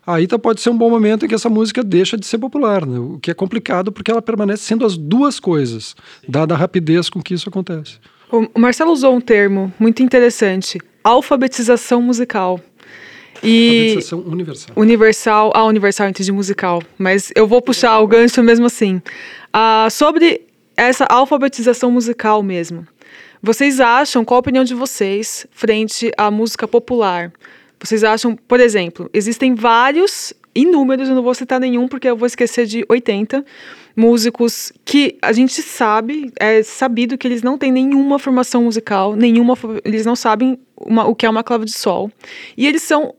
[0.06, 2.86] aí tá, pode ser um bom momento em que essa música deixa de ser popular,
[2.86, 2.98] né?
[2.98, 5.96] o que é complicado porque ela permanece sendo as duas coisas,
[6.28, 7.98] dada a rapidez com que isso acontece.
[8.30, 12.60] O Marcelo usou um termo muito interessante, alfabetização musical.
[13.42, 14.72] E universal.
[14.76, 16.82] Universal, ah, universal, entendi musical.
[16.98, 19.00] Mas eu vou puxar o gancho mesmo assim.
[19.52, 20.42] Ah, sobre
[20.76, 22.86] essa alfabetização musical mesmo.
[23.42, 27.32] Vocês acham, qual a opinião de vocês frente à música popular?
[27.82, 32.26] Vocês acham, por exemplo, existem vários, inúmeros, eu não vou citar nenhum porque eu vou
[32.26, 33.44] esquecer de 80,
[33.96, 39.56] músicos que a gente sabe, é sabido que eles não têm nenhuma formação musical, nenhuma,
[39.84, 42.10] eles não sabem uma, o que é uma clave de sol.
[42.56, 43.14] E eles são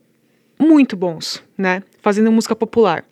[0.62, 1.82] muito bons, né?
[2.02, 3.04] Fazendo música popular.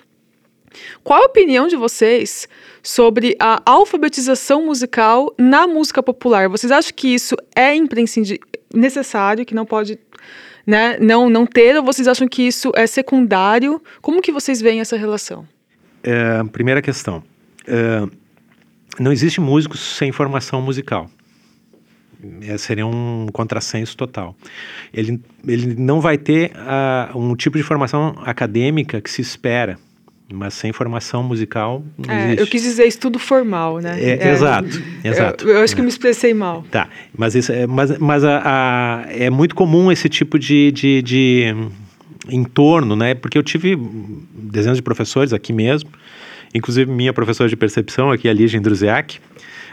[1.03, 2.47] Qual a opinião de vocês
[2.83, 6.47] sobre a alfabetização musical na música popular?
[6.47, 9.97] Vocês acham que isso é imprescindível, necessário, que não pode
[10.65, 13.81] né, não, não ter, ou vocês acham que isso é secundário?
[14.01, 15.47] Como que vocês veem essa relação?
[16.03, 17.23] É, primeira questão.
[17.67, 18.07] É,
[18.99, 21.09] não existe músico sem formação musical.
[22.41, 24.35] É, seria um contrassenso total.
[24.93, 29.77] Ele, ele não vai ter uh, um tipo de formação acadêmica que se espera,
[30.31, 32.41] mas sem formação musical não é, existe.
[32.41, 33.97] Eu quis dizer estudo formal, né?
[34.01, 35.47] É, é, exato, exato.
[35.47, 36.65] Eu, eu acho que me expressei mal.
[36.69, 41.01] Tá, mas, isso, é, mas, mas a, a, é muito comum esse tipo de, de,
[41.01, 41.55] de
[42.29, 43.15] entorno, né?
[43.15, 43.77] Porque eu tive
[44.33, 45.89] dezenas de professores aqui mesmo,
[46.53, 49.19] inclusive minha professora de percepção aqui, a Lígia Indruziak,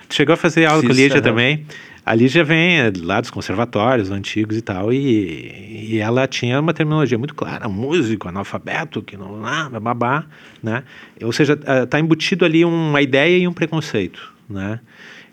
[0.08, 1.66] chegou a fazer aula Fiz, com a Lígia também
[2.06, 6.72] a Lígia vem é, lá dos conservatórios antigos e tal, e, e ela tinha uma
[6.72, 10.24] terminologia muito clara, músico, analfabeto, que não, ah, babá,
[10.62, 10.84] né?
[11.20, 14.78] Ou seja, está embutido ali uma ideia e um preconceito, né?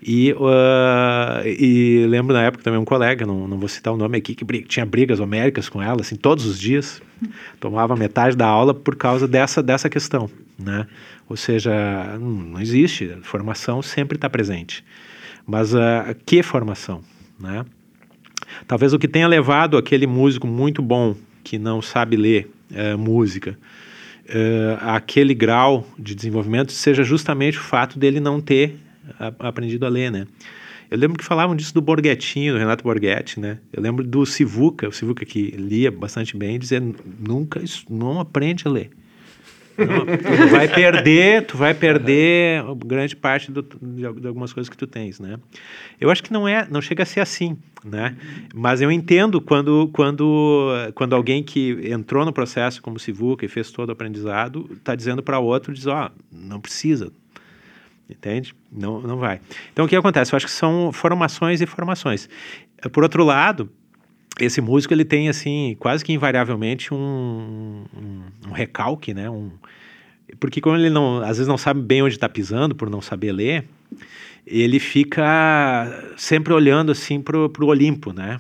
[0.02, 4.18] E, uh, e lembro na época também um colega, não, não vou citar o nome
[4.18, 7.04] aqui, que briga, tinha brigas homéricas com ela, assim, todos os dias,
[7.60, 10.88] tomava metade da aula por causa dessa, dessa questão, né?
[11.30, 11.72] Ou seja,
[12.20, 14.84] não existe, formação sempre está presente.
[15.46, 15.80] Mas uh,
[16.26, 17.02] que formação,
[17.40, 17.66] né?
[18.68, 23.58] Talvez o que tenha levado aquele músico muito bom que não sabe ler uh, música
[24.30, 28.78] uh, aquele grau de desenvolvimento seja justamente o fato dele não ter
[29.20, 30.28] a, aprendido a ler, né?
[30.90, 33.58] Eu lembro que falavam disso do Borghettino, do Renato Borghetti, né?
[33.72, 36.84] Eu lembro do Sivuca, o Sivuca que lia bastante bem, dizer
[37.20, 38.92] nunca, não aprende a ler.
[39.78, 44.86] Não, tu vai perder, tu vai perder grande parte do, de, algumas coisas que tu
[44.86, 45.40] tens, né?
[46.00, 48.16] Eu acho que não é, não chega a ser assim, né?
[48.54, 53.72] Mas eu entendo quando, quando, quando alguém que entrou no processo como Sivuca e fez
[53.72, 57.12] todo o aprendizado está dizendo para outro, diz, ó, oh, não precisa,
[58.10, 58.56] entende?
[58.72, 59.42] Não, não vai.
[59.72, 60.34] Então o que acontece?
[60.34, 62.30] Eu acho que são formações e formações.
[62.92, 63.70] Por outro lado,
[64.40, 69.30] esse músico ele tem assim quase que invariavelmente um, um, um recalque, né?
[69.30, 69.52] Um,
[70.40, 73.32] porque como ele não, às vezes não sabe bem onde está pisando por não saber
[73.32, 73.68] ler,
[74.46, 78.40] ele fica sempre olhando assim para o Olimpo, né?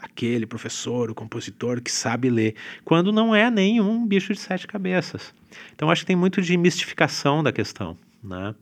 [0.00, 5.34] Aquele professor, o compositor que sabe ler, quando não é nenhum bicho de sete cabeças.
[5.74, 8.54] Então acho que tem muito de mistificação da questão, né?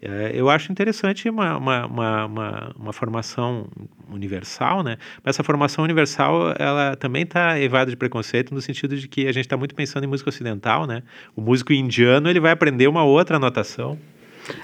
[0.00, 3.66] É, eu acho interessante uma, uma, uma, uma, uma formação
[4.12, 4.96] universal, né?
[5.24, 9.32] Mas essa formação universal, ela também está evada de preconceito no sentido de que a
[9.32, 11.02] gente está muito pensando em música ocidental, né?
[11.34, 13.98] O músico indiano, ele vai aprender uma outra notação.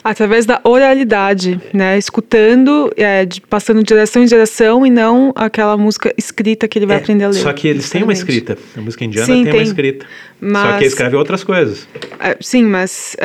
[0.03, 1.99] Através da oralidade, né?
[1.99, 6.87] Escutando, é, de, passando de geração em geração e não aquela música escrita que ele
[6.87, 7.41] vai é, aprender a ler.
[7.41, 8.57] Só que eles têm uma escrita.
[8.77, 10.07] A música indiana sim, tem, tem, uma escrita.
[10.41, 11.89] Mas, só que escreve outras coisas.
[12.21, 13.17] É, sim, mas...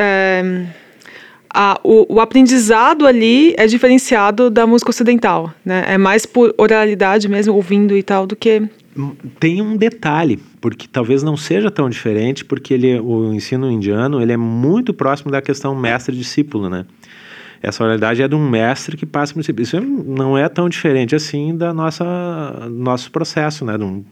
[1.52, 5.84] A, o, o, aprendizado ali é diferenciado da música ocidental, né?
[5.88, 8.68] É mais por oralidade mesmo, ouvindo e tal, do que
[9.38, 14.32] tem um detalhe, porque talvez não seja tão diferente, porque ele, o ensino indiano ele
[14.32, 16.84] é muito próximo da questão mestre-discípulo, né?
[17.62, 19.62] Essa oralidade é de um mestre que passa por discípulo.
[19.62, 23.76] Isso não é tão diferente assim da nossa nosso processo, né?
[23.76, 24.02] De um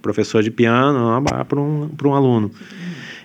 [0.00, 2.50] professor de piano para um, um aluno.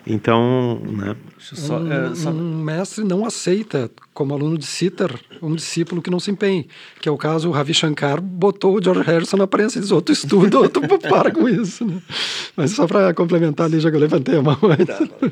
[0.05, 1.15] Então, né?
[1.39, 2.29] Só, um, é, só...
[2.29, 6.67] um, mestre não aceita, como aluno de sitar, um discípulo que não se empenhe.
[6.99, 9.91] Que é o caso, o Ravi Shankar botou o George Harrison na prensa e diz,
[9.91, 11.85] outro estuda, outro para com isso.
[11.85, 12.01] Né?
[12.55, 14.57] Mas só para complementar ali, já que eu levantei a mão.
[14.85, 15.29] Tá,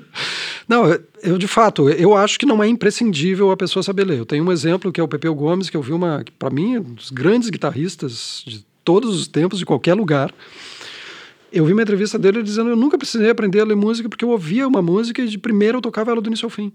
[0.67, 0.85] não,
[1.21, 4.19] eu de fato, eu acho que não é imprescindível a pessoa saber ler.
[4.19, 6.77] Eu tenho um exemplo que é o Pepeu Gomes, que eu vi uma, para mim,
[6.77, 10.33] um dos grandes guitarristas de todos os tempos, de qualquer lugar
[11.51, 14.29] eu vi uma entrevista dele dizendo eu nunca precisei aprender a ler música porque eu
[14.29, 16.71] ouvia uma música e de primeira eu tocava ela do início ao fim.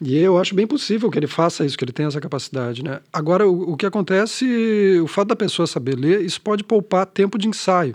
[0.00, 3.00] E eu acho bem possível que ele faça isso, que ele tenha essa capacidade, né?
[3.12, 7.38] Agora, o, o que acontece, o fato da pessoa saber ler, isso pode poupar tempo
[7.38, 7.94] de ensaio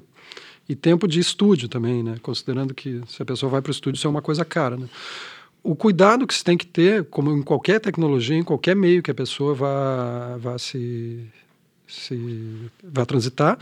[0.69, 2.17] e tempo de estúdio também, né?
[2.21, 4.87] Considerando que se a pessoa vai para o estúdio, isso é uma coisa cara, né?
[5.63, 9.09] O cuidado que se tem que ter, como em qualquer tecnologia, em qualquer meio que
[9.09, 11.25] a pessoa vá, vá se,
[11.87, 13.57] se vá transitar,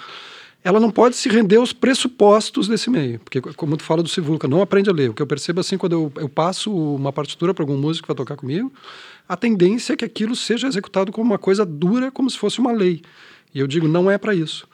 [0.63, 3.19] ela não pode se render aos pressupostos desse meio.
[3.19, 5.09] Porque, como tu fala do Sivulca, não aprende a ler.
[5.09, 8.15] O que eu percebo assim, quando eu, eu passo uma partitura para algum músico vai
[8.15, 8.71] tocar comigo,
[9.27, 12.71] a tendência é que aquilo seja executado como uma coisa dura, como se fosse uma
[12.71, 13.01] lei.
[13.53, 14.65] E eu digo, não é para isso.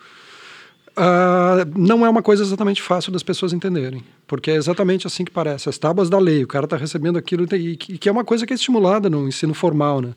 [0.91, 5.31] Uh, não é uma coisa exatamente fácil das pessoas entenderem, porque é exatamente assim que
[5.31, 5.69] parece.
[5.69, 8.53] As tábuas da lei, o cara está recebendo aquilo e que é uma coisa que
[8.53, 10.01] é estimulada no ensino formal.
[10.01, 10.13] Né?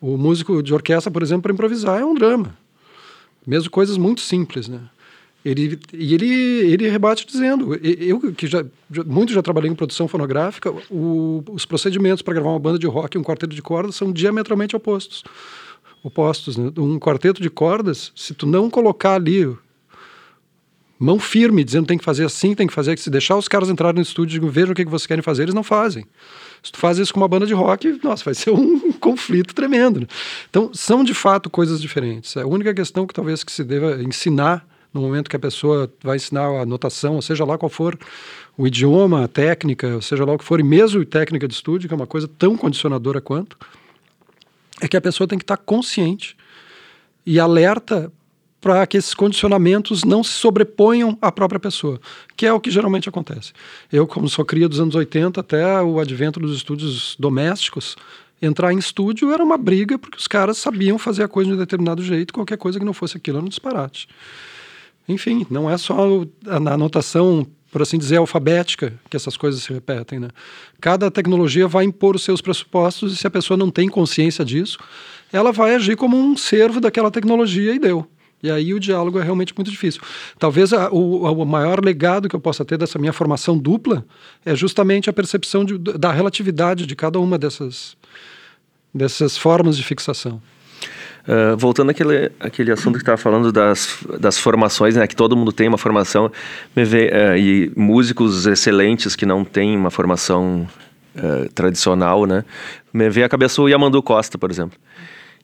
[0.00, 2.56] O músico de orquestra, por exemplo, para improvisar é um drama.
[3.46, 4.80] Mesmo coisas muito simples, né?
[5.44, 10.08] Ele, e ele, ele rebate dizendo: eu que já, já muito já trabalhei em produção
[10.08, 13.94] fonográfica, o, os procedimentos para gravar uma banda de rock e um quarteto de cordas
[13.94, 15.24] são diametralmente opostos.
[16.02, 16.72] Opostos, né?
[16.76, 19.56] Um quarteto de cordas, se tu não colocar ali
[20.98, 23.70] mão firme, dizendo tem que fazer assim, tem que fazer, que se deixar os caras
[23.70, 26.04] entrarem no estúdio e vejam o que, que vocês querem fazer, eles não fazem.
[26.62, 30.00] Se tu faz isso com uma banda de rock, nossa, vai ser um conflito tremendo.
[30.00, 30.06] Né?
[30.50, 32.36] Então, são de fato coisas diferentes.
[32.36, 34.66] A única questão que talvez que se deva ensinar
[34.98, 37.98] no momento que a pessoa vai ensinar a notação, seja lá qual for
[38.56, 41.94] o idioma, a técnica, seja lá o que for, e mesmo técnica de estúdio, que
[41.94, 43.56] é uma coisa tão condicionadora quanto,
[44.80, 46.36] é que a pessoa tem que estar consciente
[47.24, 48.12] e alerta
[48.60, 52.00] para que esses condicionamentos não se sobreponham à própria pessoa,
[52.36, 53.52] que é o que geralmente acontece.
[53.92, 57.96] Eu, como sou cria dos anos 80 até o advento dos estúdios domésticos,
[58.42, 61.58] entrar em estúdio era uma briga porque os caras sabiam fazer a coisa de um
[61.58, 64.08] determinado jeito, qualquer coisa que não fosse aquilo era um disparate.
[65.08, 70.18] Enfim, não é só a anotação, por assim dizer, alfabética que essas coisas se repetem.
[70.18, 70.28] Né?
[70.80, 74.78] Cada tecnologia vai impor os seus pressupostos e se a pessoa não tem consciência disso,
[75.32, 78.06] ela vai agir como um servo daquela tecnologia e deu.
[78.42, 80.00] E aí o diálogo é realmente muito difícil.
[80.38, 84.04] Talvez a, o, o, maior legado que eu possa ter dessa minha formação dupla
[84.44, 87.96] é justamente a percepção de, da relatividade de cada uma dessas,
[88.94, 90.40] dessas formas de fixação.
[91.28, 95.52] Uh, voltando àquele, àquele assunto que estava falando das, das formações, né, que todo mundo
[95.52, 100.66] tem uma formação, uh, e músicos excelentes que não têm uma formação
[101.14, 102.46] uh, tradicional, né,
[102.94, 104.78] me vê a cabeça o Yamandu Costa, por exemplo,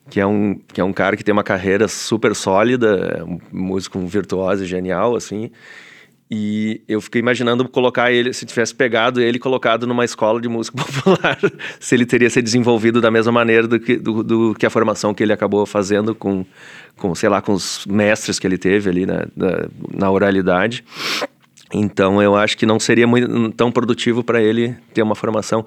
[0.09, 3.39] que é, um, que é um cara que tem uma carreira super sólida, é um
[3.53, 5.51] músico virtuoso genial, assim,
[6.37, 10.77] E eu fiquei imaginando colocar ele, se tivesse pegado ele colocado numa escola de música
[10.83, 11.39] popular,
[11.79, 15.15] se ele teria se desenvolvido da mesma maneira do que, do, do, que a formação
[15.15, 16.45] que ele acabou fazendo com,
[16.97, 19.29] com, sei lá, com os mestres que ele teve ali na,
[19.93, 20.85] na oralidade.
[21.73, 25.65] Então eu acho que não seria muito, tão produtivo para ele ter uma formação.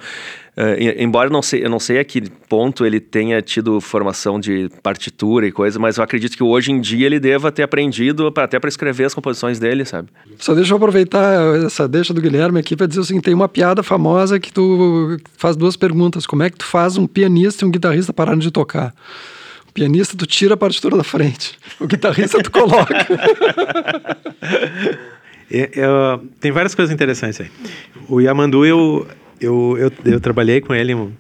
[0.55, 4.69] Uh, embora não sei, eu não sei a que ponto ele tenha tido formação de
[4.81, 8.45] partitura e coisa, mas eu acredito que hoje em dia ele deva ter aprendido pra,
[8.45, 10.09] até para escrever as composições dele, sabe?
[10.39, 13.83] Só deixa eu aproveitar essa deixa do Guilherme aqui para dizer assim, tem uma piada
[13.83, 16.25] famosa que tu faz duas perguntas.
[16.25, 18.95] Como é que tu faz um pianista e um guitarrista pararem de tocar?
[19.69, 22.95] O pianista tu tira a partitura da frente, o guitarrista tu coloca.
[25.49, 27.49] Eu, tem várias coisas interessantes aí.
[28.09, 29.07] O Yamandu, eu,
[29.39, 31.11] eu, eu, eu trabalhei com ele, eu,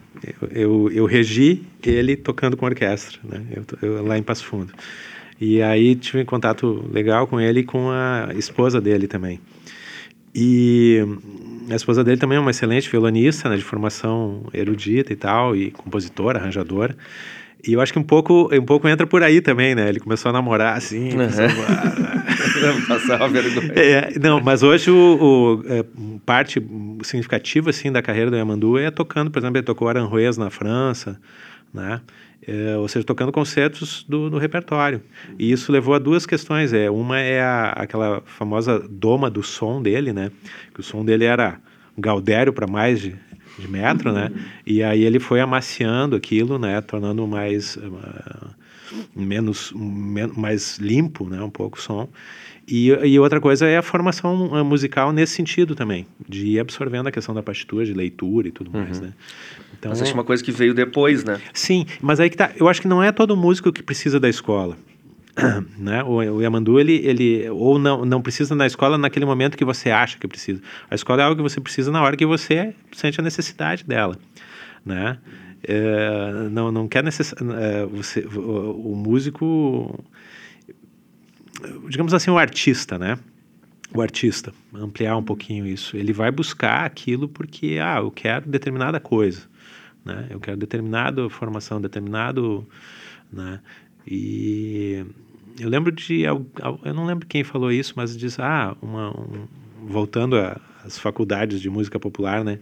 [0.51, 3.41] eu, eu, regi ele tocando com orquestra, né?
[3.81, 4.73] Eu, lá em Passo Fundo.
[5.39, 9.39] E aí tive um contato legal com ele e com a esposa dele também.
[10.33, 10.99] E
[11.69, 15.71] a esposa dele também é uma excelente violonista, né, de formação erudita e tal, e
[15.71, 16.95] compositora, arranjadora.
[17.65, 19.89] E eu acho que um pouco, um pouco entra por aí também, né?
[19.89, 21.09] Ele começou a namorar assim.
[21.09, 21.27] Uhum.
[22.87, 23.71] Passar uma vergonha.
[23.73, 25.85] É, não, mas hoje o, o é,
[26.25, 26.61] parte
[27.03, 31.19] significativa assim da carreira do Yamandu é tocando, por exemplo, ele tocou Aranjuez na França,
[31.73, 32.01] né?
[32.47, 35.01] É, ou seja, tocando concertos do, do, repertório.
[35.37, 36.71] E isso levou a duas questões.
[36.71, 40.31] É, uma é a, aquela famosa doma do som dele, né?
[40.73, 41.59] Que o som dele era
[41.97, 43.15] Gaudério para mais de
[43.57, 44.31] de metro, né?
[44.65, 46.79] E aí ele foi amaciando aquilo, né?
[46.81, 48.55] Tornando mais uh,
[49.15, 51.41] menos men mais limpo, né?
[51.41, 52.09] Um pouco o som.
[52.67, 57.07] E, e outra coisa é a formação uh, musical nesse sentido também, de ir absorvendo
[57.07, 58.83] a questão da partitura, de leitura e tudo uhum.
[58.83, 59.13] mais, né?
[59.79, 61.39] Então, mas acho uma coisa que veio depois, né?
[61.53, 62.51] Sim, mas aí que tá.
[62.57, 64.77] Eu acho que não é todo músico que precisa da escola.
[65.77, 66.03] né?
[66.03, 69.89] O, o Yamandu, ele, ele ou não, não precisa na escola naquele momento que você
[69.89, 70.61] acha que precisa.
[70.89, 74.17] A escola é algo que você precisa na hora que você sente a necessidade dela,
[74.85, 75.17] né?
[75.63, 77.33] É, não, não quer necess...
[77.33, 80.03] É, você, o, o, músico,
[81.89, 83.17] digamos assim, o artista, né?
[83.93, 88.99] O artista, ampliar um pouquinho isso, ele vai buscar aquilo porque, ah, eu quero determinada
[88.99, 89.43] coisa,
[90.03, 90.27] né?
[90.29, 92.67] Eu quero determinada formação, determinado,
[93.31, 93.61] né?
[94.05, 95.05] E
[95.59, 96.21] eu lembro de.
[96.21, 96.45] Eu
[96.93, 99.47] não lembro quem falou isso, mas diz: ah, uma, um,
[99.81, 100.35] voltando
[100.83, 102.59] às faculdades de música popular, né?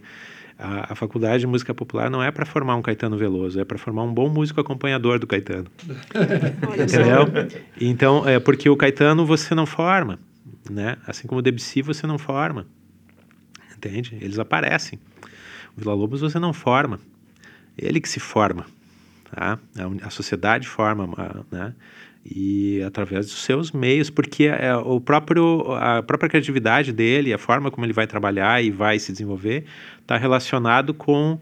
[0.58, 3.76] A, a, faculdade de música popular não é para formar um Caetano Veloso, é para
[3.76, 5.66] formar um bom músico acompanhador do Caetano.
[6.72, 7.60] Entendeu?
[7.78, 10.18] Então, é porque o Caetano você não forma,
[10.70, 10.96] né?
[11.06, 12.66] Assim como o Debussy você não forma.
[13.76, 14.16] Entende?
[14.20, 14.98] Eles aparecem.
[15.76, 16.98] O Vila Lobos você não forma.
[17.76, 18.64] Ele que se forma.
[19.30, 19.58] Tá?
[19.76, 21.06] A, a sociedade forma,
[21.50, 21.74] né?
[22.28, 27.70] E através dos seus meios, porque é, o próprio, a própria criatividade dele, a forma
[27.70, 29.64] como ele vai trabalhar e vai se desenvolver,
[30.00, 31.38] está relacionado com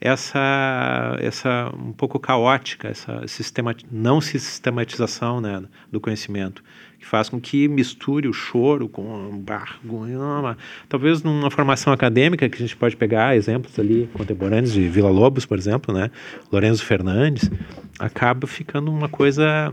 [0.00, 6.62] essa, essa um pouco caótica, essa sistema, não sistematização né, do conhecimento
[6.98, 10.56] que faz com que misture o choro com barulho.
[10.88, 15.44] Talvez numa formação acadêmica, que a gente pode pegar exemplos ali contemporâneos de Vila Lobos,
[15.44, 16.10] por exemplo, né?
[16.50, 17.50] Lorenzo Fernandes,
[17.98, 19.72] acaba ficando uma coisa,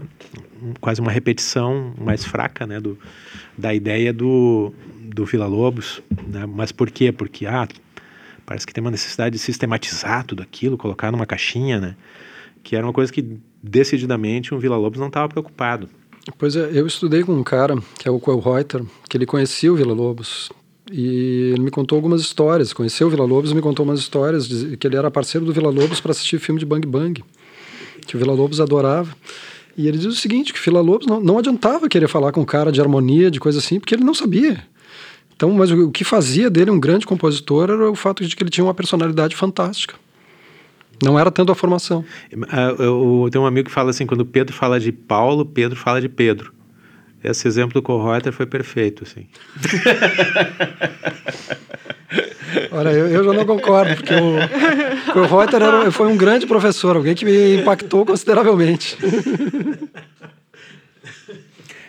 [0.81, 2.79] quase uma repetição mais fraca, né?
[2.79, 2.97] Do,
[3.57, 6.01] da ideia do, do Vila Lobos.
[6.27, 6.45] Né?
[6.45, 7.11] Mas por quê?
[7.11, 7.67] Porque, ah,
[8.45, 11.95] parece que tem uma necessidade de sistematizar tudo aquilo, colocar numa caixinha, né?
[12.61, 15.89] Que era uma coisa que decididamente um Vila Lobos não estava preocupado.
[16.37, 19.71] Pois é, eu estudei com um cara, que é o Coel Reuter, que ele conhecia
[19.71, 20.49] o Vila Lobos.
[20.91, 22.71] E ele me contou algumas histórias.
[22.71, 25.51] Conheceu o Vila Lobos e me contou umas histórias de que ele era parceiro do
[25.51, 27.23] Vila Lobos para assistir filme de Bang Bang,
[28.07, 29.13] que o Vila Lobos adorava.
[29.75, 32.41] E ele diz o seguinte, que o Vila Lobos não, não adiantava querer falar com
[32.41, 34.65] um cara de harmonia, de coisa assim, porque ele não sabia.
[35.35, 38.43] Então, mas o, o que fazia dele um grande compositor era o fato de que
[38.43, 39.95] ele tinha uma personalidade fantástica.
[41.01, 42.03] Não era tanto a formação.
[42.79, 46.01] Eu, eu tenho um amigo que fala assim, quando Pedro fala de Paulo, Pedro fala
[46.01, 46.53] de Pedro.
[47.23, 49.25] Esse exemplo do Kohreuter foi perfeito, assim.
[52.71, 54.37] Olha, eu, eu, já não concordo, porque o
[55.55, 58.97] era, foi um grande professor, alguém que me impactou consideravelmente.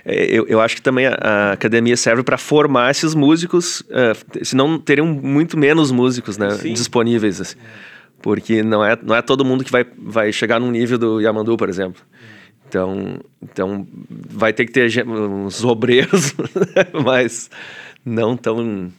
[0.06, 4.44] É, eu, eu acho que também a, a academia serve para formar esses músicos, uh,
[4.44, 7.40] senão teriam muito menos músicos né, disponíveis.
[7.40, 7.56] Assim.
[7.56, 7.93] É
[8.24, 11.58] porque não é, não é todo mundo que vai, vai chegar num nível do Yamandu,
[11.58, 12.00] por exemplo.
[12.66, 16.34] Então, então vai ter que ter uns obreiros,
[17.04, 17.50] mas
[18.02, 18.90] não tão.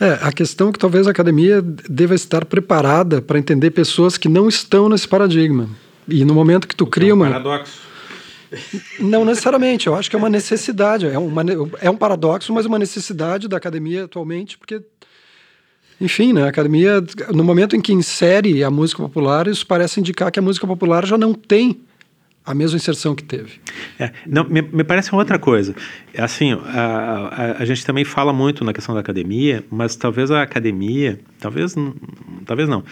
[0.00, 4.26] É, a questão é que talvez a academia deva estar preparada para entender pessoas que
[4.26, 5.68] não estão nesse paradigma.
[6.08, 7.26] E no momento que tu cria é um uma.
[7.26, 7.84] Paradoxo.
[9.00, 11.42] Não necessariamente, eu acho que é uma necessidade, é, uma,
[11.80, 14.80] é um paradoxo, mas uma necessidade da academia atualmente, porque,
[16.00, 20.30] enfim, né, a academia, no momento em que insere a música popular, isso parece indicar
[20.30, 21.80] que a música popular já não tem
[22.44, 23.52] a mesma inserção que teve.
[23.98, 25.74] É, não, me, me, parece outra coisa.
[26.18, 30.42] Assim, a, a, a, gente também fala muito na questão da academia, mas talvez a
[30.42, 31.74] academia, talvez,
[32.44, 32.84] talvez não.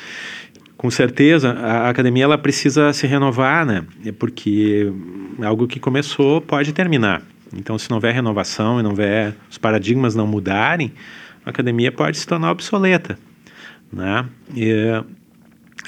[0.77, 3.85] Com certeza, a academia ela precisa se renovar, né?
[4.19, 4.91] Porque
[5.43, 7.23] algo que começou pode terminar.
[7.55, 10.93] Então, se não houver renovação e não houver os paradigmas não mudarem,
[11.45, 13.18] a academia pode se tornar obsoleta,
[13.93, 14.26] né?
[14.55, 15.03] E,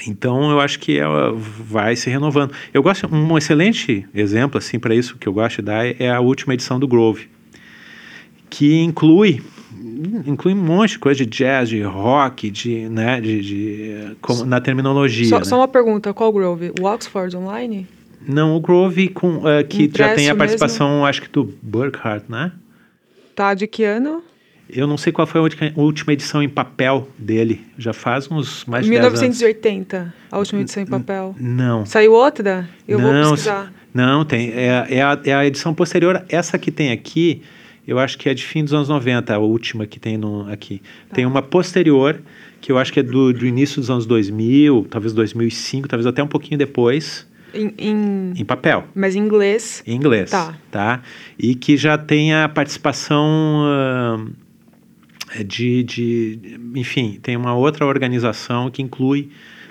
[0.07, 2.53] então eu acho que ela vai se renovando.
[2.73, 6.19] Eu gosto um excelente exemplo assim para isso que eu gosto de dar é a
[6.19, 7.29] última edição do Grove,
[8.49, 9.41] que inclui
[10.25, 14.59] inclui um monte de coisa de jazz, de rock, de, né, de, de como, na
[14.59, 15.27] terminologia.
[15.27, 15.45] Só, né?
[15.45, 16.71] só, uma pergunta, qual Grove?
[16.79, 17.87] O Oxford Online?
[18.27, 21.05] Não, o Grove com, uh, que Impresso já tem a participação, mesmo?
[21.05, 22.51] acho que do Burkhardt, né?
[23.35, 24.23] Tá, de que ano?
[24.69, 27.65] Eu não sei qual foi a última edição em papel dele.
[27.77, 31.35] Já faz uns mais de 1980, a última edição em papel.
[31.39, 31.85] Não.
[31.85, 32.67] Saiu outra?
[32.87, 33.71] Eu não, vou pesquisar.
[33.93, 34.51] Não, tem.
[34.51, 36.23] É, é, a, é a edição posterior.
[36.27, 37.43] Essa que tem aqui,
[37.87, 40.81] eu acho que é de fim dos anos 90, a última que tem no, aqui.
[41.09, 41.15] Tá.
[41.15, 42.19] Tem uma posterior,
[42.59, 46.23] que eu acho que é do, do início dos anos 2000, talvez 2005, talvez até
[46.23, 47.27] um pouquinho depois.
[47.53, 48.83] Em, em, em, papel.
[48.93, 49.81] Mas em inglês?
[49.87, 50.29] Em inglês.
[50.29, 50.55] Tá.
[50.69, 51.01] tá?
[51.39, 53.63] E que já tem a participação.
[53.63, 54.44] Uh,
[55.43, 56.39] de, de,
[56.75, 59.29] enfim, tem uma outra organização que inclui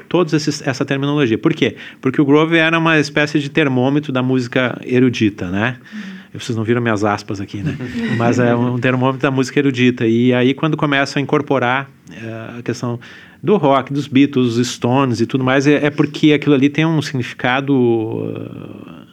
[0.09, 1.39] toda essa terminologia.
[1.39, 1.77] Por quê?
[2.01, 5.79] Porque o Grove era uma espécie de termômetro da música erudita, né?
[5.93, 6.15] Uhum.
[6.39, 7.77] Vocês não viram minhas aspas aqui, né?
[8.19, 10.05] Mas é um termômetro da música erudita.
[10.07, 12.99] E aí, quando começam a incorporar é, a questão
[13.41, 16.85] do rock, dos Beatles, dos Stones e tudo mais, é, é porque aquilo ali tem
[16.85, 17.73] um significado.
[17.73, 19.05] Uh,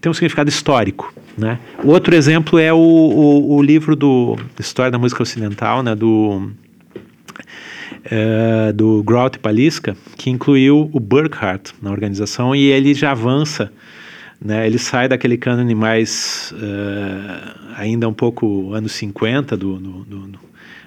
[0.00, 1.14] tem um significado histórico.
[1.36, 1.58] Né?
[1.82, 6.50] Outro exemplo é o, o, o livro do História da Música Ocidental, né, do,
[8.04, 13.72] é, do Grout Palisca, que incluiu o Burkhardt na organização e ele já avança,
[14.40, 20.40] né, ele sai daquele cânone mais uh, ainda um pouco anos 50 do, do, do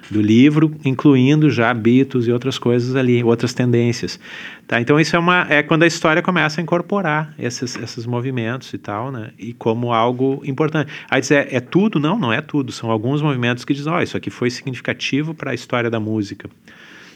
[0.09, 4.19] do livro, incluindo já Beatles e outras coisas ali, outras tendências.
[4.67, 4.79] Tá?
[4.79, 8.77] Então isso é, uma, é quando a história começa a incorporar esses, esses movimentos e
[8.77, 9.31] tal, né?
[9.37, 10.91] E como algo importante.
[11.09, 11.99] Aí dizer, é, é tudo?
[11.99, 12.71] Não, não é tudo.
[12.71, 15.99] São alguns movimentos que dizem, ó, oh, isso aqui foi significativo para a história da
[15.99, 16.49] música.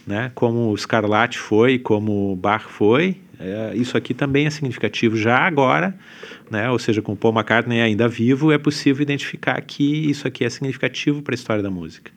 [0.06, 0.32] Né?
[0.34, 5.96] Como o Scarlatti foi, como Bach foi, é, isso aqui também é significativo já agora,
[6.50, 6.70] né?
[6.70, 11.22] ou seja, com Paul McCartney ainda vivo, é possível identificar que isso aqui é significativo
[11.22, 12.12] para a história da música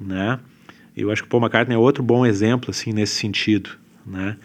[0.00, 0.38] né?
[0.96, 3.70] Eu acho que Paul McCartney é outro bom exemplo assim nesse sentido,
[4.06, 4.36] né?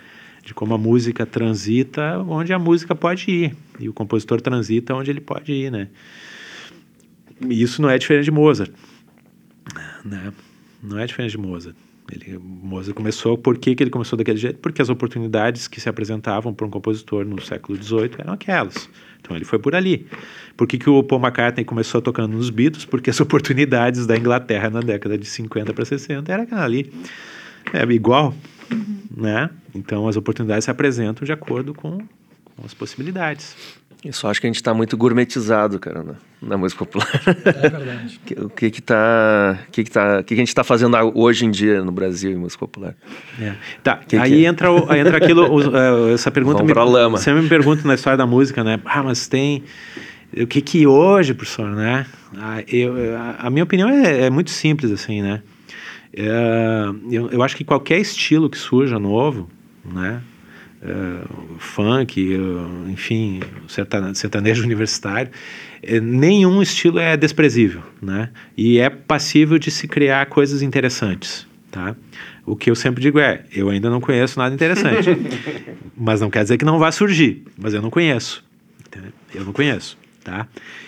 [0.44, 5.10] De como a música transita onde a música pode ir e o compositor transita onde
[5.10, 5.88] ele pode ir, né?
[7.42, 8.72] E isso não é diferente de Mozart,
[10.04, 10.32] né?
[10.84, 11.76] Não é diferente de Mozart.
[12.12, 14.60] Ele, Mozart começou, por que, que ele começou daquele jeito?
[14.60, 18.88] Porque as oportunidades que se apresentavam para um compositor no século XVIII eram aquelas.
[19.20, 20.06] Então ele foi por ali.
[20.56, 22.86] Por que, que o Paul McCartney começou tocando nos Beatles?
[22.86, 26.94] Porque as oportunidades da Inglaterra na década de 50 para 60 era aquela ali.
[27.74, 28.36] É igual,
[28.72, 28.98] uhum.
[29.18, 29.50] né?
[29.74, 31.98] Então as oportunidades se apresentam de acordo com,
[32.56, 33.56] com as possibilidades.
[34.04, 37.10] Eu só acho que a gente está muito gourmetizado, cara, na, na, música popular.
[37.26, 38.20] É verdade.
[38.38, 40.96] o que que tá, o que que tá, o que, que a gente está fazendo
[41.16, 42.96] hoje em dia no Brasil em música popular?
[43.42, 43.56] É.
[43.82, 43.98] Tá.
[43.98, 44.48] Que aí que é?
[44.48, 47.18] entra, o, entra aquilo, uh, essa pergunta Vamos me, lama.
[47.18, 48.80] Você me pergunta na história da música, né?
[48.86, 49.64] Ah, mas tem
[50.38, 52.06] o que que hoje, professor, né?
[52.38, 55.42] Ah, eu, a, a, minha opinião é, é, muito simples assim, né?
[56.14, 59.50] É, eu, eu acho que qualquer estilo que surja novo,
[59.84, 60.22] né?
[60.86, 63.40] Uh, funk, uh, enfim,
[64.14, 65.32] sertanejo universitário,
[65.84, 68.30] uh, nenhum estilo é desprezível, né?
[68.56, 71.96] E é passível de se criar coisas interessantes, tá?
[72.46, 75.10] O que eu sempre digo é, eu ainda não conheço nada interessante,
[75.98, 78.44] mas não quer dizer que não vá surgir, mas eu não conheço,
[79.34, 80.48] eu não conheço, tá?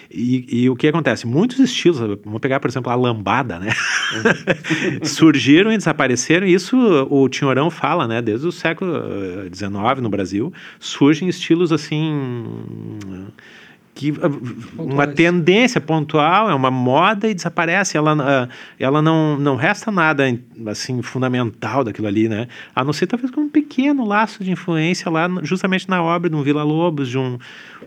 [0.10, 1.28] E, e, o que acontece?
[1.28, 3.72] Muitos estilos, vamos pegar, por exemplo, a lambada, né?
[5.03, 6.78] Surgiram e desapareceram, e isso
[7.10, 8.22] o Tinhorão fala, né?
[8.22, 8.93] Desde o século
[9.53, 12.14] XIX eh, no Brasil, surgem estilos assim
[13.98, 14.30] que ah,
[14.78, 17.98] uma tendência pontual, é uma moda e desaparece.
[17.98, 18.48] Ela, ah,
[18.80, 20.24] ela não, não resta nada
[20.68, 22.48] assim fundamental daquilo ali, né?
[22.76, 26.36] A não ser talvez com um pequeno laço de influência lá, justamente na obra de
[26.36, 27.39] um Vila Lobos, de um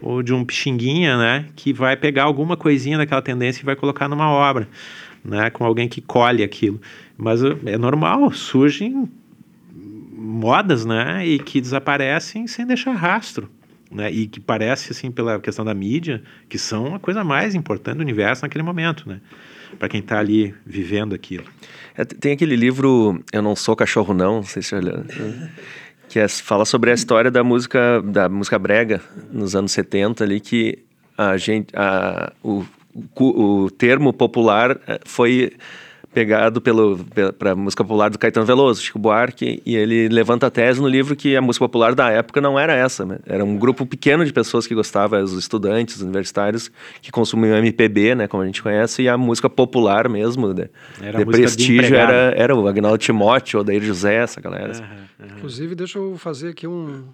[0.02, 1.46] ou de um Pixinguinha, né?
[1.54, 4.66] Que vai pegar alguma coisinha daquela tendência e vai colocar numa obra,
[5.24, 5.48] né?
[5.50, 6.80] Com alguém que colhe aquilo.
[7.16, 9.08] Mas ah, é normal, surgem
[10.12, 11.24] modas, né?
[11.24, 13.48] E que desaparecem sem deixar rastro.
[13.90, 14.10] Né?
[14.10, 18.02] E que parece, assim, pela questão da mídia, que são a coisa mais importante do
[18.02, 19.20] universo naquele momento, né?
[19.78, 21.44] Para quem está ali vivendo aquilo.
[21.96, 25.04] É, tem aquele livro Eu Não Sou Cachorro Não, não sei se você olhou,
[26.08, 30.40] que é, fala sobre a história da música da música brega nos anos 70 ali,
[30.40, 30.78] que
[31.16, 32.64] a gente, a, o,
[33.14, 35.52] o, o termo popular eh, foi
[36.12, 37.04] pegado pelo
[37.38, 41.14] para música popular do Caetano Veloso, Chico Buarque, e ele levanta a tese no livro
[41.14, 43.18] que a música popular da época não era essa, né?
[43.26, 48.14] era um grupo pequeno de pessoas que gostavam, os estudantes, os universitários que consumiam MPB,
[48.14, 50.68] né, como a gente conhece, e a música popular mesmo, de,
[51.16, 54.72] de prestígio de era era o Agnaldo Timóteo, o Odair José, essa galera.
[54.72, 55.36] Uhum, uhum.
[55.36, 57.04] Inclusive, deixa eu fazer aqui um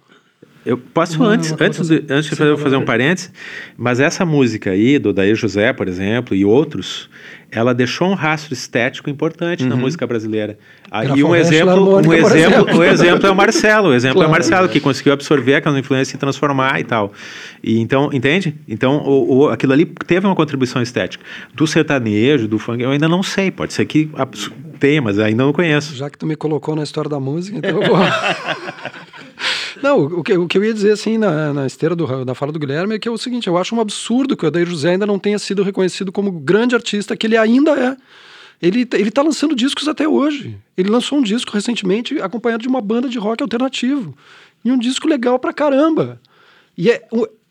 [0.67, 3.31] eu posso não, antes, antes, de, antes de fazer, fazer um parênteses,
[3.77, 7.09] mas essa música aí, do Daí José, por exemplo, e outros,
[7.49, 9.69] ela deixou um rastro estético importante uhum.
[9.69, 10.59] na música brasileira.
[10.91, 14.27] Aí um exemplo, um exemplo, o exemplo é o Marcelo, o exemplo claro.
[14.27, 17.13] é o Marcelo que conseguiu absorver aquela influência e transformar e tal.
[17.63, 18.53] E então, entende?
[18.67, 21.23] Então, o, o, aquilo ali teve uma contribuição estética.
[21.53, 23.51] Do sertanejo, do funk, eu ainda não sei.
[23.51, 24.09] Pode ser que
[24.81, 25.95] tenha, mas ainda não conheço.
[25.95, 27.97] Já que tu me colocou na história da música, então eu vou
[29.81, 32.51] Não, o que, o que eu ia dizer assim na, na esteira do, da fala
[32.51, 34.91] do Guilherme é que é o seguinte: eu acho um absurdo que o Adair José
[34.91, 37.97] ainda não tenha sido reconhecido como grande artista que ele ainda é.
[38.61, 40.57] Ele, ele tá lançando discos até hoje.
[40.75, 44.17] Ele lançou um disco recentemente acompanhado de uma banda de rock alternativo.
[44.65, 46.19] E um disco legal pra caramba.
[46.75, 47.07] E é,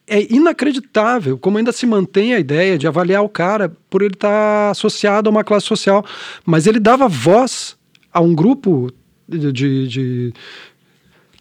[0.07, 4.29] é inacreditável como ainda se mantém a ideia de avaliar o cara por ele estar
[4.29, 6.05] tá associado a uma classe social.
[6.45, 7.77] Mas ele dava voz
[8.12, 8.91] a um grupo
[9.29, 10.33] de, de, de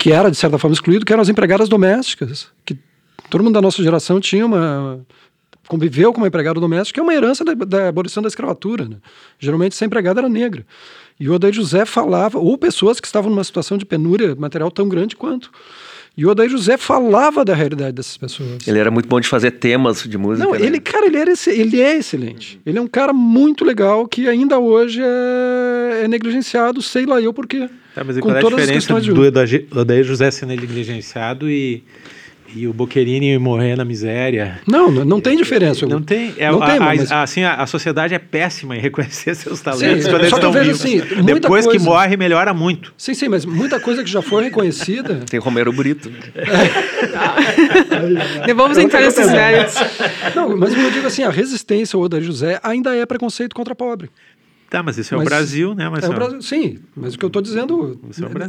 [0.05, 2.77] que era, de certa forma, excluído, que eram as empregadas domésticas, que
[3.27, 5.03] todo mundo da nossa geração tinha uma
[5.67, 8.87] conviveu com uma empregada doméstica, que é uma herança da, da abolição da escravatura.
[8.87, 8.97] Né?
[9.39, 10.63] Geralmente essa empregada era negra.
[11.19, 14.87] E o Odair José falava, ou pessoas que estavam numa situação de penúria material tão
[14.87, 15.49] grande quanto.
[16.15, 18.67] E o Odair José falava da realidade dessas pessoas.
[18.67, 20.45] Ele era muito bom de fazer temas de música.
[20.45, 20.63] Não, né?
[20.63, 22.61] ele, cara, ele, era, ele é excelente.
[22.63, 27.33] Ele é um cara muito legal que ainda hoje é, é negligenciado, sei lá eu
[27.33, 27.67] por quê.
[27.95, 31.81] Tá, mas com qual é a diferença do Odair José ser negligenciado e
[32.55, 34.61] e o Boquerini morrer na miséria.
[34.65, 35.85] Não, não tem diferença.
[35.85, 36.33] Não tem.
[36.37, 37.11] É, não a, tem mas...
[37.11, 40.51] a, assim, a, a, sociedade é péssima em reconhecer seus talentos sim, quando eles estão
[40.53, 40.81] vivos.
[40.81, 41.71] Assim, Depois coisa...
[41.71, 42.93] que morre, melhora muito.
[42.97, 45.21] Sim, sim, mas muita coisa que já foi reconhecida.
[45.29, 46.09] Tem Romero Brito.
[48.55, 49.75] Vamos entrar nesses méritos.
[50.33, 54.09] Não, mas eu digo assim, a resistência ao Odair José ainda é preconceito contra pobre.
[54.69, 56.13] Tá, mas isso é mas, o Brasil, né, Marcelo?
[56.13, 57.99] É o Brasil, sim, mas o que eu estou dizendo,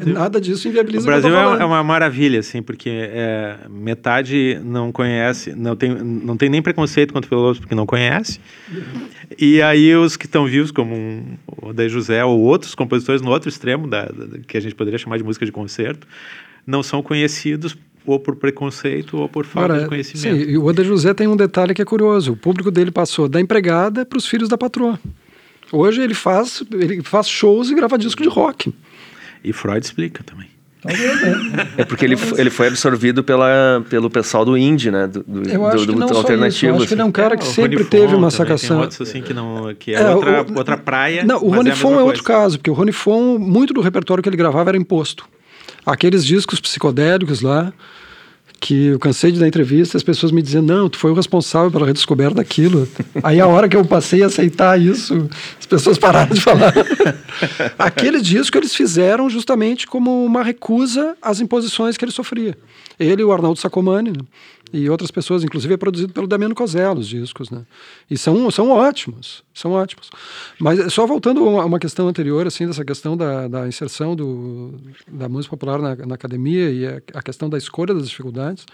[0.02, 1.28] é nada disso inviabiliza o Brasil.
[1.28, 6.36] O Brasil é, é, uma maravilha, assim, porque é, metade não conhece, não tem, não
[6.36, 8.40] tem nem preconceito contra o filósofo porque não conhece.
[9.38, 13.30] E aí os que estão vivos, como um, o Odair José ou outros compositores no
[13.30, 16.06] outro extremo, da, da, que a gente poderia chamar de música de concerto,
[16.66, 20.44] não são conhecidos ou por preconceito ou por falta Agora, de conhecimento.
[20.44, 22.32] Sim, e o Odair José tem um detalhe que é curioso.
[22.32, 24.98] O público dele passou da empregada para os filhos da patroa.
[25.72, 28.72] Hoje ele faz, ele faz shows e grava disco de rock.
[29.42, 30.48] E Freud explica também.
[31.76, 35.06] É porque ele, ele foi absorvido pela, pelo pessoal do indie, né?
[35.06, 36.72] Do, do, eu acho do, do que não alternativo.
[36.72, 37.44] Eu acho que ele é um cara assim.
[37.44, 38.76] que é, sempre teve uma sacação.
[38.76, 41.24] Tem outros assim que não que é, é outra, o, outra praia.
[41.24, 44.22] Não, o Rony é, Fon é outro caso, porque o Rony Fon, muito do repertório
[44.22, 45.26] que ele gravava era imposto.
[45.84, 47.72] Aqueles discos psicodélicos lá,
[48.60, 51.70] que eu cansei de dar entrevista, as pessoas me diziam, não, tu foi o responsável
[51.70, 52.88] pela redescoberta daquilo.
[53.22, 55.28] Aí a hora que eu passei a aceitar isso,
[55.58, 56.72] as pessoas pararam de falar.
[57.78, 62.56] Aquele disco eles fizeram justamente como uma recusa às imposições que ele sofria.
[62.98, 64.24] Ele e o Arnaldo Sacomani, né?
[64.72, 67.64] e outras pessoas, inclusive é produzido pelo Damiano Cosella os discos, né?
[68.10, 70.10] E são, são ótimos, são ótimos.
[70.58, 74.74] Mas só voltando a uma questão anterior, assim, dessa questão da, da inserção do,
[75.06, 78.66] da música popular na, na academia e a, a, questão da escolha das dificuldades,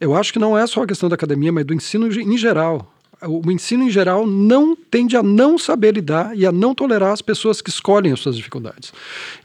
[0.00, 2.92] eu acho que não é só a questão da academia, mas do ensino em geral
[3.26, 7.22] o ensino em geral não tende a não saber lidar e a não tolerar as
[7.22, 8.92] pessoas que escolhem as suas dificuldades.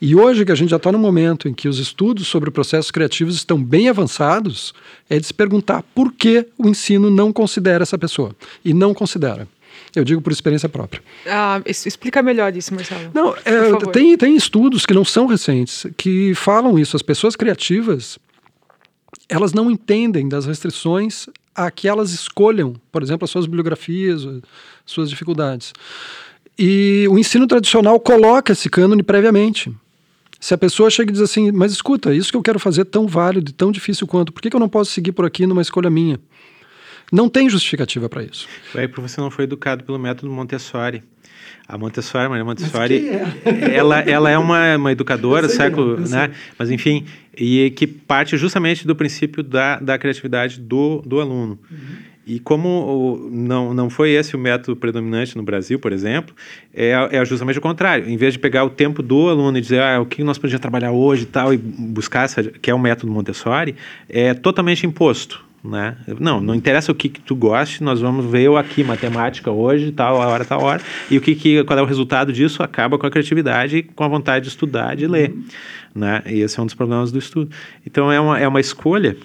[0.01, 2.91] E hoje que a gente já está no momento em que os estudos sobre processos
[2.91, 4.73] criativos estão bem avançados,
[5.09, 9.47] é de se perguntar por que o ensino não considera essa pessoa e não considera.
[9.95, 11.01] Eu digo por experiência própria.
[11.25, 13.09] Ah, explica melhor isso, Marcelo.
[13.13, 16.95] Não, é, tem, tem estudos que não são recentes que falam isso.
[16.95, 18.19] As pessoas criativas
[19.29, 21.27] elas não entendem das restrições
[21.57, 24.21] a que elas escolham, por exemplo, as suas bibliografias,
[24.85, 25.73] suas dificuldades.
[26.57, 29.75] E o ensino tradicional coloca esse cânone previamente.
[30.39, 32.85] Se a pessoa chega e diz assim, mas escuta, isso que eu quero fazer é
[32.85, 35.63] tão válido, tão difícil quanto, por que, que eu não posso seguir por aqui numa
[35.63, 36.19] escolha minha?
[37.11, 38.47] Não tem justificativa para isso.
[38.75, 41.03] É porque você não foi educado pelo método Montessori.
[41.67, 43.75] A Montessori, Maria Montessori, é?
[43.75, 46.31] ela, ela é uma, uma educadora do século, né?
[46.57, 47.05] Mas enfim,
[47.37, 51.59] e que parte justamente do princípio da, da criatividade do, do aluno.
[51.69, 51.77] Uhum.
[52.25, 56.35] E como não, não foi esse o método predominante no Brasil, por exemplo,
[56.73, 58.09] é, é justamente o contrário.
[58.09, 60.59] Em vez de pegar o tempo do aluno e dizer ah, o que nós podíamos
[60.59, 63.77] trabalhar hoje e tal, e buscar, essa, que é o método Montessori,
[64.09, 65.46] é totalmente imposto.
[65.63, 65.97] Né?
[66.19, 69.91] Não, não interessa o que, que tu goste, nós vamos ver eu aqui matemática hoje,
[69.91, 72.97] tal, a hora, tal hora, e o que, que qual é o resultado disso acaba
[72.97, 75.35] com a criatividade, com a vontade de estudar, de ler,
[75.93, 76.21] né?
[76.25, 77.53] E esse é um dos problemas do estudo.
[77.85, 79.17] Então é uma, é uma escolha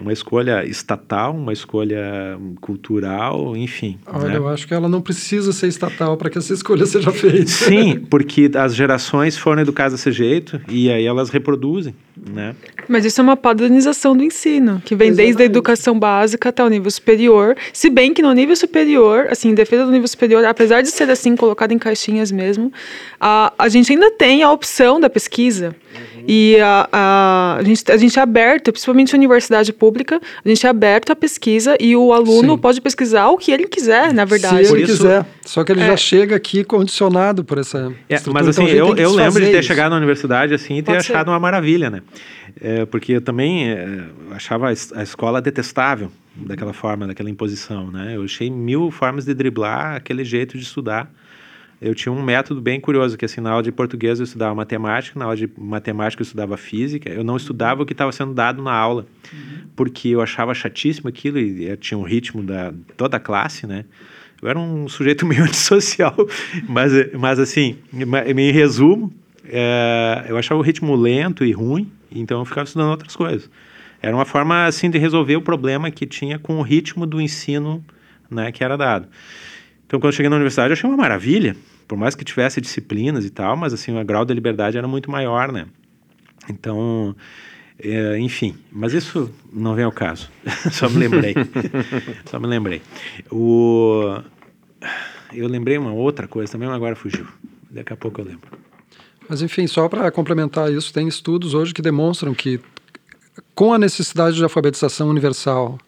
[0.00, 3.98] uma escolha estatal, uma escolha cultural, enfim.
[4.06, 4.36] Olha, né?
[4.36, 7.48] eu acho que ela não precisa ser estatal para que essa escolha seja feita.
[7.48, 11.94] Sim, porque as gerações foram educadas desse jeito e aí elas reproduzem,
[12.30, 12.54] né?
[12.88, 15.26] Mas isso é uma padronização do ensino, que vem Exatamente.
[15.26, 19.50] desde a educação básica até o nível superior, se bem que no nível superior, assim,
[19.50, 22.72] em defesa do nível superior, apesar de ser assim, colocado em caixinhas mesmo,
[23.20, 25.74] a, a gente ainda tem a opção da pesquisa.
[25.94, 26.17] Uhum.
[26.30, 30.66] E a, a, a, gente, a gente é aberto, principalmente a universidade pública, a gente
[30.66, 32.58] é aberto à pesquisa e o aluno Sim.
[32.58, 34.66] pode pesquisar o que ele quiser, na verdade.
[34.66, 35.24] Se ele isso, quiser.
[35.42, 35.86] Só que ele é.
[35.86, 37.90] já chega aqui condicionado por essa.
[38.10, 39.68] É, mas assim, então, eu, eu lembro de ter isso.
[39.68, 41.30] chegado na universidade assim e ter pode achado ser.
[41.30, 42.02] uma maravilha, né?
[42.60, 48.16] É, porque eu também é, achava a escola detestável daquela forma, daquela imposição, né?
[48.16, 51.10] Eu achei mil formas de driblar aquele jeito de estudar
[51.80, 55.18] eu tinha um método bem curioso, que assim, na aula de português eu estudava matemática,
[55.18, 58.62] na aula de matemática eu estudava física, eu não estudava o que estava sendo dado
[58.62, 59.68] na aula, uhum.
[59.76, 63.84] porque eu achava chatíssimo aquilo, e tinha um ritmo da toda a classe, né?
[64.42, 66.16] Eu era um sujeito meio antissocial,
[66.68, 69.12] mas, mas assim, em resumo,
[69.44, 73.48] é, eu achava o ritmo lento e ruim, então eu ficava estudando outras coisas.
[74.00, 77.84] Era uma forma, assim, de resolver o problema que tinha com o ritmo do ensino,
[78.30, 79.08] né, que era dado.
[79.88, 81.56] Então, quando eu cheguei na universidade, eu achei uma maravilha,
[81.88, 85.10] por mais que tivesse disciplinas e tal, mas assim, o grau de liberdade era muito
[85.10, 85.64] maior, né?
[86.46, 87.16] Então,
[87.78, 90.30] é, enfim, mas isso não vem ao caso.
[90.70, 91.34] Só me lembrei.
[92.26, 92.82] Só me lembrei.
[93.32, 94.20] O...
[95.32, 97.26] Eu lembrei uma outra coisa também, mas agora fugiu.
[97.70, 98.58] Daqui a pouco eu lembro.
[99.26, 102.60] Mas enfim, só para complementar isso, tem estudos hoje que demonstram que
[103.54, 105.78] com a necessidade de alfabetização universal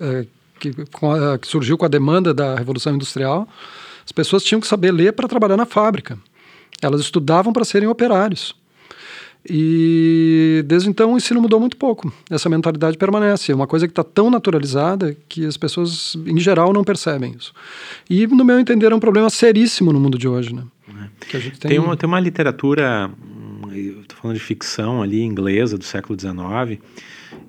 [0.00, 0.24] é,
[0.60, 3.48] que, a, que surgiu com a demanda da Revolução Industrial,
[4.04, 6.18] as pessoas tinham que saber ler para trabalhar na fábrica.
[6.82, 8.54] Elas estudavam para serem operários.
[9.48, 12.12] E desde então o ensino mudou muito pouco.
[12.28, 13.52] Essa mentalidade permanece.
[13.52, 17.52] É uma coisa que está tão naturalizada que as pessoas, em geral, não percebem isso.
[18.08, 20.54] E, no meu entender, é um problema seríssimo no mundo de hoje.
[20.54, 20.62] Né?
[20.88, 21.38] É.
[21.38, 21.50] Tem...
[21.70, 23.10] Tem, uma, tem uma literatura,
[23.72, 26.80] estou falando de ficção ali, inglesa, do século XIX,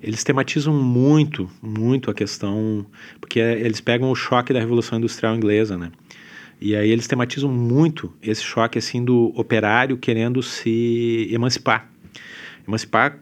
[0.02, 2.86] eles tematizam muito, muito a questão,
[3.20, 5.90] porque é, eles pegam o choque da Revolução Industrial Inglesa, né?
[6.60, 11.90] E aí eles tematizam muito esse choque assim do operário querendo se emancipar.
[12.66, 13.18] Emancipar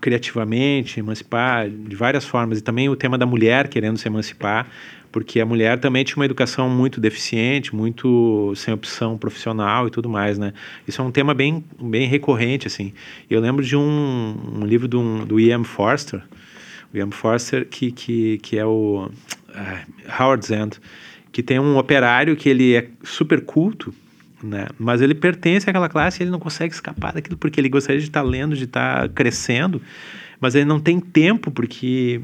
[0.00, 2.58] criativamente, emancipar de várias formas.
[2.58, 4.68] E também o tema da mulher querendo se emancipar,
[5.16, 10.10] porque a mulher também tinha uma educação muito deficiente, muito sem opção profissional e tudo
[10.10, 10.52] mais, né?
[10.86, 12.92] Isso é um tema bem, bem recorrente, assim.
[13.30, 16.22] Eu lembro de um, um livro do, do Ian Forster,
[16.92, 20.78] o Forster, que, que, que é o uh, Howard's End,
[21.32, 23.94] que tem um operário que ele é super culto,
[24.44, 24.66] né?
[24.78, 28.06] Mas ele pertence àquela classe e ele não consegue escapar daquilo porque ele gostaria de
[28.06, 29.80] estar lendo, de estar crescendo,
[30.38, 32.20] mas ele não tem tempo porque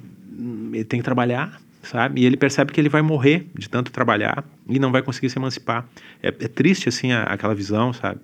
[0.74, 2.20] ele tem que trabalhar, sabe?
[2.20, 5.38] E ele percebe que ele vai morrer de tanto trabalhar e não vai conseguir se
[5.38, 5.86] emancipar.
[6.22, 8.20] É, é triste, assim, a, aquela visão, sabe?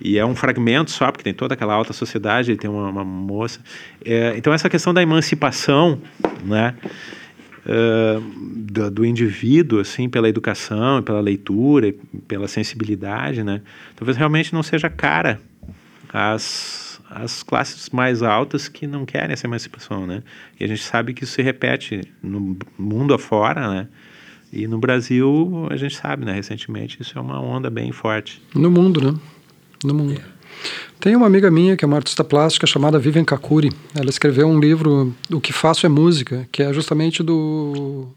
[0.00, 3.04] E é um fragmento só, porque tem toda aquela alta sociedade, ele tem uma, uma
[3.04, 3.60] moça.
[4.04, 6.00] É, então, essa questão da emancipação,
[6.44, 6.74] né?
[7.64, 8.20] Uh,
[8.72, 11.94] do, do, indivíduo, assim, pela educação, pela leitura,
[12.26, 13.62] pela sensibilidade, né?
[13.94, 15.40] Talvez realmente não seja cara
[16.12, 16.81] às
[17.14, 20.22] as classes mais altas que não querem essa emancipação, né?
[20.58, 23.88] E a gente sabe que isso se repete no mundo afora, né?
[24.52, 26.32] E no Brasil, a gente sabe, né?
[26.32, 28.42] Recentemente, isso é uma onda bem forte.
[28.54, 29.18] No mundo, né?
[29.84, 30.12] No mundo.
[30.12, 30.32] Yeah.
[31.00, 33.72] Tem uma amiga minha que é uma artista plástica chamada Vivian Kakuri.
[33.94, 38.08] Ela escreveu um livro, O que Faço é Música, que é justamente do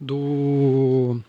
[0.00, 1.20] do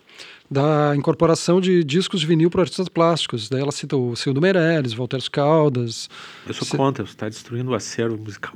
[0.52, 3.48] da incorporação de discos de vinil para artistas plásticos.
[3.48, 6.10] Daí ela cita o Cildo Meirelles, Walter Caldas.
[6.46, 8.54] Eu sou contra, você está destruindo o acervo musical.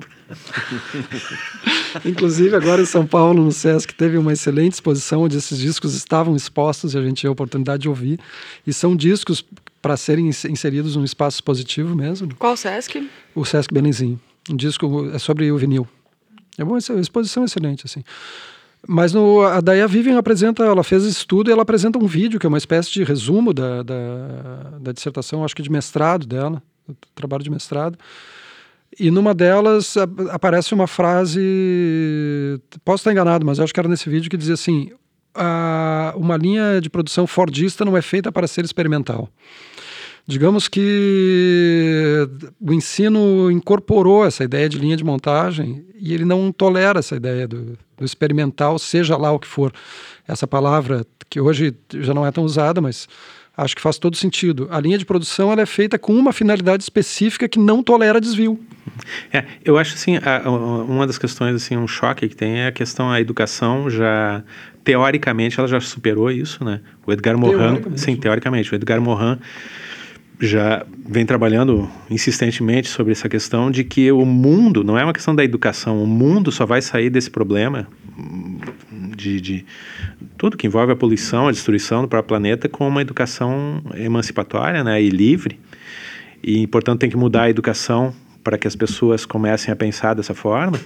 [2.03, 6.35] Inclusive, agora em São Paulo, no Sesc, teve uma excelente exposição onde esses discos estavam
[6.35, 8.19] expostos e a gente tinha a oportunidade de ouvir.
[8.67, 9.45] E são discos
[9.81, 12.35] para serem inseridos num espaço positivo mesmo.
[12.35, 13.09] Qual Sesc?
[13.33, 14.19] O Sesc Belenzinho.
[14.49, 15.87] Um disco é sobre o vinil.
[16.57, 18.03] É bom, essa exposição é excelente, assim.
[18.87, 22.05] Mas no, a, daí a Vivian apresenta, ela fez esse estudo e ela apresenta um
[22.05, 26.25] vídeo que é uma espécie de resumo da, da, da dissertação, acho que de mestrado
[26.27, 26.61] dela,
[27.15, 27.97] trabalho de mestrado.
[28.97, 29.95] E numa delas
[30.31, 31.41] aparece uma frase,
[32.83, 34.91] posso estar enganado, mas acho que era nesse vídeo que dizia assim:
[36.15, 39.29] uma linha de produção fordista não é feita para ser experimental.
[40.27, 42.27] Digamos que
[42.59, 47.47] o ensino incorporou essa ideia de linha de montagem e ele não tolera essa ideia
[47.47, 49.71] do, do experimental, seja lá o que for.
[50.27, 53.07] Essa palavra que hoje já não é tão usada, mas
[53.55, 54.67] acho que faz todo sentido.
[54.71, 58.59] A linha de produção ela é feita com uma finalidade específica que não tolera desvio.
[59.31, 62.71] É, eu acho assim, a, uma das questões assim, um choque que tem é a
[62.71, 64.43] questão a educação já
[64.83, 66.81] teoricamente ela já superou isso, né?
[67.05, 69.39] O Edgar Morin, sim, teoricamente, o Edgar Morin
[70.39, 75.35] já vem trabalhando insistentemente sobre essa questão de que o mundo, não é uma questão
[75.35, 77.87] da educação, o mundo só vai sair desse problema
[79.15, 79.65] de, de
[80.37, 85.01] tudo que envolve a poluição, a destruição do próprio planeta com uma educação emancipatória né,
[85.01, 85.59] e livre.
[86.43, 88.13] E, portanto, tem que mudar a educação
[88.43, 90.79] para que as pessoas comecem a pensar dessa forma.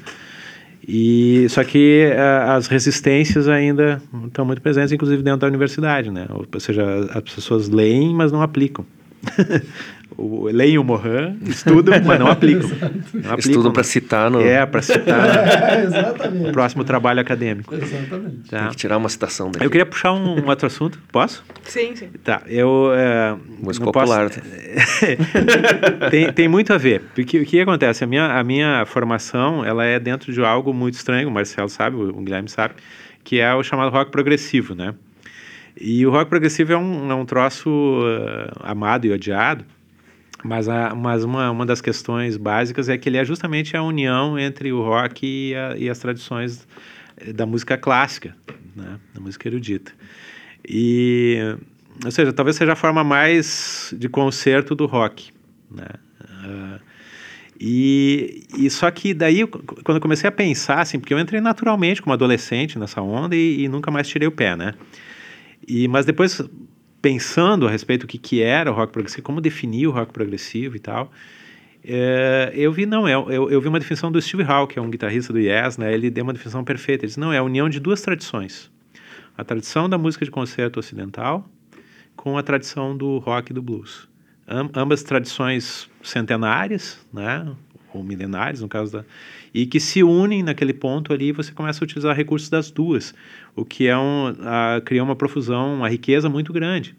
[0.87, 6.25] E só que a, as resistências ainda estão muito presentes, inclusive dentro da universidade, né?
[6.29, 6.83] Ou seja,
[7.13, 8.85] as pessoas leem, mas não aplicam.
[10.51, 12.69] Leem o Mohan, estudam, mas não aplicam.
[13.13, 14.41] Não aplicam estudam para citar no.
[14.41, 16.51] É, para citar é, exatamente.
[16.51, 17.73] próximo trabalho acadêmico.
[17.73, 18.49] Exatamente.
[18.49, 18.59] Tá?
[18.59, 19.65] Tem que tirar uma citação daqui.
[19.65, 20.99] Eu queria puxar um, um outro assunto.
[21.11, 21.43] Posso?
[21.63, 22.09] Sim, sim.
[22.23, 22.91] Tá, eu.
[22.93, 24.29] É, Música popular.
[24.29, 24.41] Posso...
[26.11, 27.01] tem, tem muito a ver.
[27.13, 28.03] Porque o que acontece?
[28.03, 31.95] A minha, a minha formação ela é dentro de algo muito estranho, o Marcelo sabe,
[31.95, 32.75] o Guilherme sabe,
[33.23, 34.93] que é o chamado rock progressivo, né?
[35.79, 39.63] E o rock progressivo é um, é um troço uh, amado e odiado,
[40.43, 44.37] mas, a, mas uma, uma das questões básicas é que ele é justamente a união
[44.37, 46.67] entre o rock e, a, e as tradições
[47.33, 48.35] da música clássica,
[48.75, 48.99] né?
[49.13, 49.91] da música erudita.
[50.67, 51.37] E,
[52.03, 55.31] ou seja, talvez seja a forma mais de concerto do rock.
[55.71, 55.87] Né?
[56.21, 56.79] Uh,
[57.59, 62.01] e, e só que daí, quando eu comecei a pensar, assim, porque eu entrei naturalmente
[62.01, 64.73] como adolescente nessa onda e, e nunca mais tirei o pé, né?
[65.67, 66.41] E, mas depois,
[67.01, 70.75] pensando a respeito do que, que era o rock progressivo, como definir o rock progressivo
[70.75, 71.11] e tal,
[71.83, 74.81] é, eu vi, não, eu, eu, eu, vi uma definição do Steve Howe, que é
[74.81, 77.43] um guitarrista do Yes, né, ele deu uma definição perfeita, ele disse, não, é a
[77.43, 78.69] união de duas tradições,
[79.37, 81.47] a tradição da música de concerto ocidental
[82.15, 84.09] com a tradição do rock e do blues.
[84.45, 87.49] Am, ambas tradições centenárias, né,
[87.93, 89.05] ou milenares, no caso da
[89.53, 93.13] e que se unem naquele ponto ali você começa a utilizar recursos das duas,
[93.55, 96.95] o que é um, a, cria uma profusão, uma riqueza muito grande.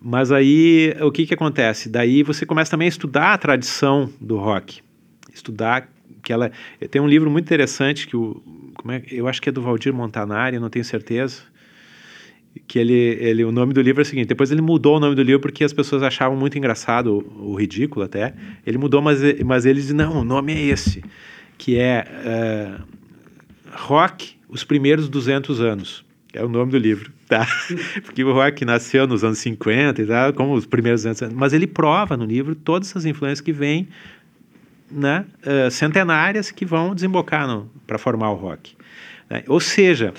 [0.00, 1.88] Mas aí o que, que acontece?
[1.88, 4.80] Daí você começa também a estudar a tradição do rock,
[5.32, 5.88] estudar
[6.22, 6.50] que ela
[6.90, 8.42] tem um livro muito interessante que o
[8.88, 11.42] é, eu acho que é do Valdir Montanari, não tenho certeza
[12.66, 15.14] que ele, ele o nome do livro é o seguinte depois ele mudou o nome
[15.14, 18.34] do livro porque as pessoas achavam muito engraçado o, o ridículo até
[18.66, 21.02] ele mudou mas mas ele diz não o nome é esse
[21.56, 22.04] que é
[22.80, 23.00] uh,
[23.72, 26.04] Rock, os primeiros 200 anos.
[26.32, 27.46] É o nome do livro, tá?
[28.04, 31.34] Porque o rock nasceu nos anos 50 e tal, como os primeiros 200 anos.
[31.34, 33.88] Mas ele prova no livro todas essas influências que vêm,
[34.90, 37.48] né, uh, centenárias, que vão desembocar
[37.84, 38.76] para formar o rock.
[39.28, 39.42] Né?
[39.48, 40.14] Ou seja,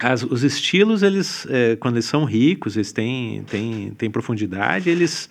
[0.00, 5.28] as, os estilos, eles, uh, quando eles são ricos, eles têm, têm, têm profundidade, eles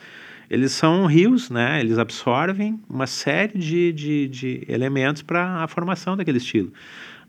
[0.49, 1.82] eles são rios, né?
[1.82, 6.72] Eles absorvem uma série de, de, de elementos para a formação daquele estilo.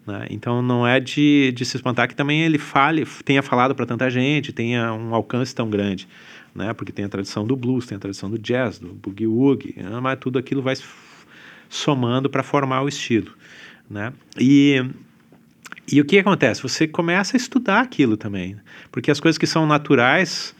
[0.07, 0.26] Né?
[0.30, 4.09] Então não é de, de se espantar que também ele fale, tenha falado para tanta
[4.09, 6.09] gente, tenha um alcance tão grande,
[6.55, 6.72] né?
[6.72, 10.01] Porque tem a tradição do blues, tem a tradição do jazz, do boogie woogie, né?
[10.01, 10.74] mas tudo aquilo vai
[11.68, 13.32] somando para formar o estilo,
[13.91, 14.12] né?
[14.39, 14.82] E
[15.91, 16.62] e o que acontece?
[16.62, 18.57] Você começa a estudar aquilo também,
[18.93, 20.55] porque as coisas que são naturais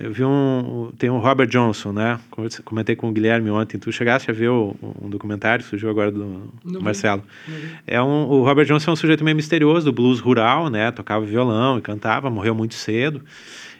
[0.00, 0.90] eu vi um.
[0.96, 2.18] Tem um Robert Johnson, né?
[2.64, 3.78] Comentei com o Guilherme ontem.
[3.78, 7.22] Tu chegaste a ver o, um documentário surgiu agora do Não Marcelo.
[7.86, 10.90] É um, o Robert Johnson é um sujeito meio misterioso do blues rural, né?
[10.90, 13.22] Tocava violão e cantava, morreu muito cedo.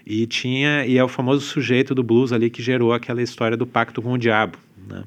[0.07, 0.85] E tinha.
[0.85, 4.13] E é o famoso sujeito do blues ali que gerou aquela história do pacto com
[4.13, 5.05] o diabo, né?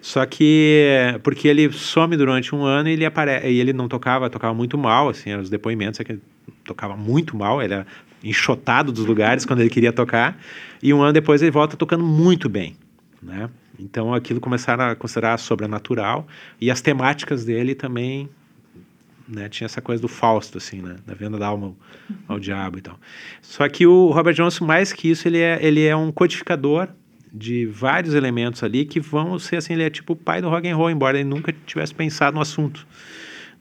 [0.00, 3.46] Só que porque ele some durante um ano e ele apare...
[3.48, 6.22] e ele não tocava, tocava muito mal, assim, os depoimentos é que ele
[6.64, 7.86] tocava muito mal, ele era
[8.22, 10.38] enxotado dos lugares quando ele queria tocar,
[10.82, 12.76] e um ano depois ele volta tocando muito bem,
[13.22, 13.50] né?
[13.78, 16.26] Então aquilo começaram a considerar sobrenatural
[16.60, 18.28] e as temáticas dele também,
[19.26, 21.68] né, tinha essa coisa do Fausto assim, né, da venda da alma
[22.28, 22.98] ao, ao diabo e tal.
[23.40, 26.88] Só que o Robert Johnson mais que isso, ele é ele é um codificador
[27.32, 30.68] de vários elementos ali que vão ser assim, ele é tipo o pai do rock
[30.68, 32.86] and roll, embora ele nunca tivesse pensado no assunto.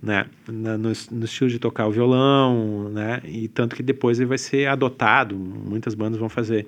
[0.01, 4.37] né, no, no, estilo de tocar o violão, né, e tanto que depois ele vai
[4.37, 6.67] ser adotado, muitas bandas vão fazer.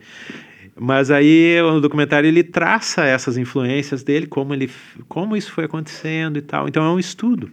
[0.76, 4.70] Mas aí o documentário ele traça essas influências dele, como ele,
[5.08, 6.68] como isso foi acontecendo e tal.
[6.68, 7.52] Então é um estudo,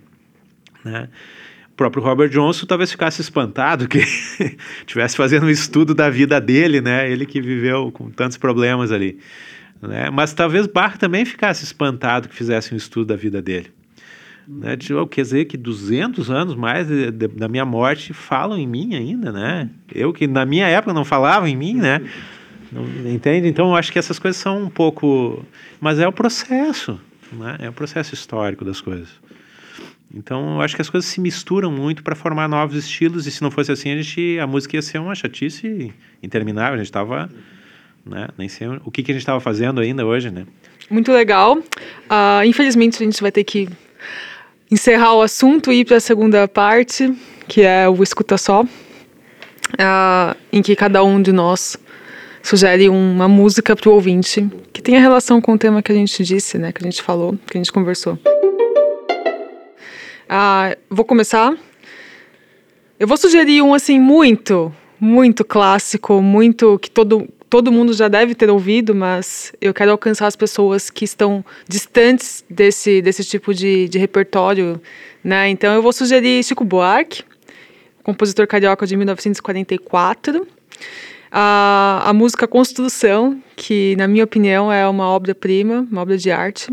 [0.85, 1.09] né?
[1.79, 4.01] Próprio Robert Johnson talvez ficasse espantado que
[4.85, 7.09] tivesse fazendo um estudo da vida dele, né?
[7.09, 9.21] Ele que viveu com tantos problemas ali,
[9.81, 10.11] né?
[10.11, 13.71] Mas talvez Bach também ficasse espantado que fizesse um estudo da vida dele.
[14.49, 14.75] Né?
[14.75, 18.67] De, oh, quer dizer que 200 anos mais de, de, da minha morte falam em
[18.67, 19.71] mim ainda, né?
[19.95, 22.03] Eu que na minha época não falava em mim, né?
[22.73, 23.47] Não, entende?
[23.47, 25.45] Então eu acho que essas coisas são um pouco.
[25.81, 26.99] Mas é o processo,
[27.33, 27.57] né?
[27.61, 29.09] é o processo histórico das coisas.
[30.15, 33.43] Então eu acho que as coisas se misturam muito para formar novos estilos, e se
[33.43, 35.93] não fosse assim, a, gente, a música ia ser uma chatice
[36.23, 36.75] interminável.
[36.75, 37.31] A gente estava.
[38.07, 38.29] Né?
[38.39, 40.47] Nem sei o que, que a gente estava fazendo ainda hoje, né?
[40.89, 41.59] Muito legal.
[41.59, 43.69] Uh, infelizmente a gente vai ter que
[44.71, 47.13] encerrar o assunto e ir para a segunda parte,
[47.47, 51.77] que é o escuta só, uh, em que cada um de nós
[52.43, 56.25] sugere uma música para o ouvinte que tenha relação com o tema que a gente
[56.25, 58.19] disse, né, que a gente falou, que a gente conversou.
[60.29, 61.57] Uh, vou começar.
[63.01, 68.35] Eu vou sugerir um assim muito, muito clássico, muito que todo todo mundo já deve
[68.35, 73.89] ter ouvido, mas eu quero alcançar as pessoas que estão distantes desse, desse tipo de,
[73.89, 74.81] de repertório,
[75.25, 75.49] né?
[75.49, 77.23] Então eu vou sugerir Chico Buarque,
[78.03, 80.47] compositor carioca de 1944.
[81.31, 86.71] A, a música Construção, que na minha opinião é uma obra-prima, uma obra de arte.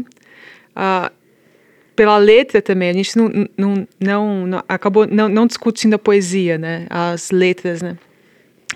[1.95, 6.57] Pela letra também, a gente não, não, não, não acabou não, não discutindo a poesia,
[6.57, 6.85] né?
[6.89, 7.97] As letras, né?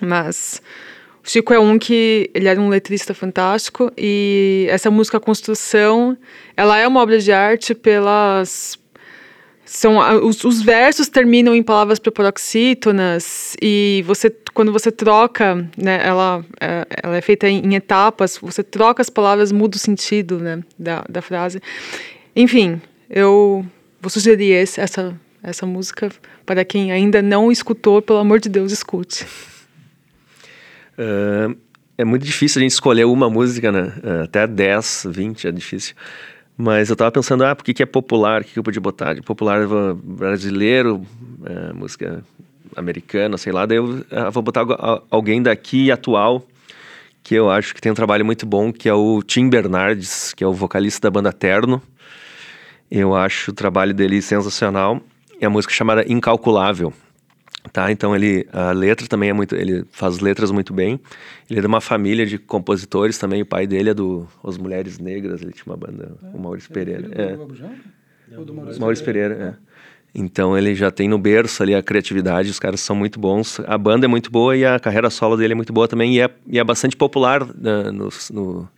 [0.00, 0.62] Mas
[1.24, 6.16] o Chico é um que ele era um letrista fantástico e essa música Construção,
[6.56, 8.78] ela é uma obra de arte pelas
[9.64, 16.44] são os, os versos terminam em palavras preparoxítonas e você quando você troca, né, ela
[16.60, 20.60] é, ela é feita em, em, etapas, você troca as palavras, muda o sentido, né,
[20.76, 21.62] da, da frase.
[22.34, 22.80] Enfim,
[23.10, 23.66] eu
[24.00, 26.10] vou sugerir esse, essa essa música
[26.44, 29.24] para quem ainda não escutou, pelo amor de Deus, escute.
[30.98, 31.56] Uh,
[31.96, 33.92] é muito difícil a gente escolher uma música, né?
[34.02, 35.94] Uh, até 10, 20 é difícil.
[36.56, 38.42] Mas eu tava pensando, ah, por que, que é popular?
[38.42, 39.14] O que, que eu podia botar?
[39.14, 39.66] De popular
[40.02, 42.22] brasileiro, uh, música
[42.76, 43.64] americana, sei lá.
[43.64, 44.64] Daí eu vou botar
[45.10, 46.46] alguém daqui atual,
[47.22, 50.44] que eu acho que tem um trabalho muito bom, que é o Tim Bernardes, que
[50.44, 51.82] é o vocalista da banda Terno.
[52.90, 55.00] Eu acho o trabalho dele sensacional.
[55.40, 56.92] É a música chamada Incalculável.
[57.72, 60.98] Tá, então ele a letra também é muito, ele faz letras muito bem.
[61.48, 63.42] Ele é de uma família de compositores também.
[63.42, 65.42] O pai dele é do As Mulheres Negras.
[65.42, 67.08] Ele tinha uma banda, é, o Maurício é Pereira.
[67.12, 67.36] É.
[68.34, 69.70] Do, do Maurício, Maurício Pereira, Pereira é.
[70.14, 73.60] Então ele já tem no berço ali a criatividade, os caras são muito bons.
[73.66, 76.14] A banda é muito boa e a carreira solo dele é muito boa também.
[76.14, 78.68] E é, e é bastante popular uh, no, no,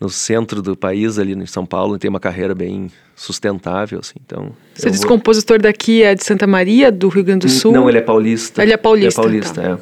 [0.00, 4.50] no centro do país, ali em São Paulo, tem uma carreira bem sustentável, assim, então...
[4.74, 5.08] Você diz vou...
[5.08, 7.72] compositor daqui é de Santa Maria, do Rio Grande do Sul?
[7.72, 8.62] Não, ele é paulista.
[8.62, 9.68] Ele é paulista, Ele é paulista, tá.
[9.68, 9.78] é.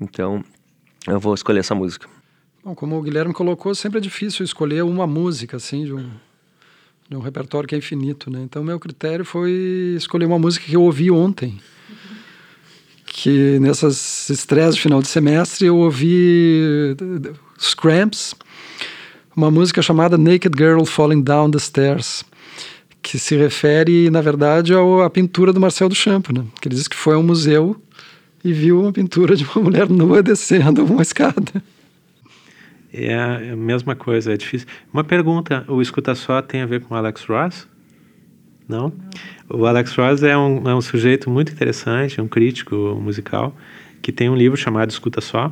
[0.00, 0.44] Então,
[1.06, 2.08] eu vou escolher essa música.
[2.64, 6.10] Bom, como o Guilherme colocou, sempre é difícil escolher uma música, assim, de um,
[7.08, 8.40] de um repertório que é infinito, né?
[8.42, 11.60] Então, meu critério foi escolher uma música que eu ouvi ontem.
[13.04, 16.96] Que nessas estreias de final de semestre eu ouvi
[17.58, 18.34] os Cramps,
[19.36, 22.24] uma música chamada Naked Girl Falling Down the Stairs,
[23.02, 26.44] que se refere, na verdade, à pintura do Marcel Duchamp, né?
[26.60, 27.76] que ele diz que foi a um museu
[28.44, 31.62] e viu uma pintura de uma mulher nua descendo uma escada.
[32.92, 33.14] É
[33.50, 34.68] a mesma coisa, é difícil.
[34.92, 37.66] Uma pergunta, o Escuta Só tem a ver com Alex Ross?
[38.68, 38.92] Não?
[39.48, 43.56] O Alex Ross é um, é um sujeito muito interessante, um crítico musical,
[44.02, 45.50] que tem um livro chamado Escuta Só,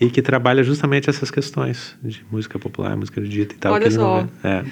[0.00, 3.74] e que trabalha justamente essas questões de música popular, música erudita e tal.
[3.74, 4.26] Olha só.
[4.42, 4.64] Não é.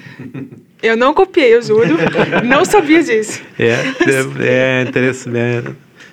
[0.82, 1.96] Eu não copiei, eu juro.
[2.46, 3.42] não sabia disso.
[3.58, 5.36] É, é, é interessante.
[5.36, 5.62] É,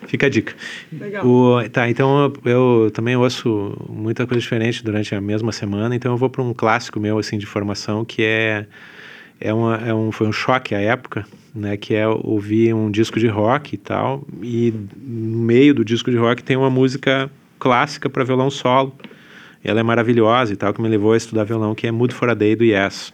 [0.06, 0.54] fica a dica.
[0.92, 1.26] Legal.
[1.26, 6.12] O, tá, então eu, eu, também ouço muita coisa diferente durante a mesma semana, então
[6.12, 8.66] eu vou para um clássico meu assim de formação que é
[9.40, 13.20] é, uma, é um foi um choque à época, né, que é ouvir um disco
[13.20, 17.30] de rock e tal, e no meio do disco de rock tem uma música
[17.60, 18.94] clássica para violão solo.
[19.64, 22.30] Ela é maravilhosa e tal, que me levou a estudar violão, que é Mood for
[22.30, 23.12] a Day do Yes.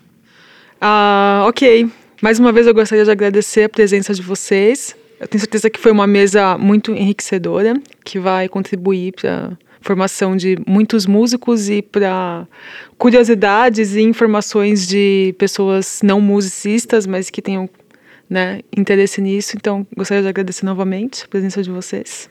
[0.80, 1.90] Ah, ok.
[2.22, 4.96] Mais uma vez eu gostaria de agradecer a presença de vocês.
[5.20, 7.74] Eu tenho certeza que foi uma mesa muito enriquecedora,
[8.04, 12.48] que vai contribuir para formação de muitos músicos e para
[12.98, 17.70] curiosidades e informações de pessoas não musicistas, mas que tenham
[18.30, 19.56] né, interesse nisso.
[19.56, 22.30] Então, gostaria de agradecer novamente a presença de vocês.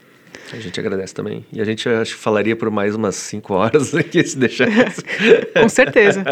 [0.52, 1.44] A gente agradece também.
[1.52, 4.68] E a gente acho que falaria por mais umas cinco horas aqui, se deixar.
[5.54, 6.24] Com certeza.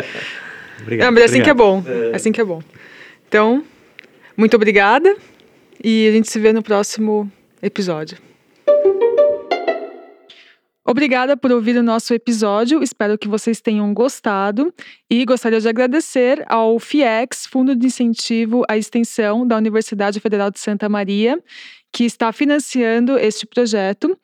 [0.81, 1.07] Obrigado.
[1.07, 1.45] Não, mas é assim obrigado.
[1.45, 1.85] que é bom.
[2.13, 2.63] É assim que é bom.
[3.29, 3.65] Então,
[4.37, 5.15] muito obrigada
[5.83, 7.31] e a gente se vê no próximo
[7.63, 8.19] episódio.
[10.91, 12.83] Obrigada por ouvir o nosso episódio.
[12.83, 14.73] Espero que vocês tenham gostado
[15.11, 20.59] e gostaria de agradecer ao FIEX, Fundo de Incentivo à Extensão da Universidade Federal de
[20.59, 21.39] Santa Maria,
[21.93, 24.17] que está financiando este projeto.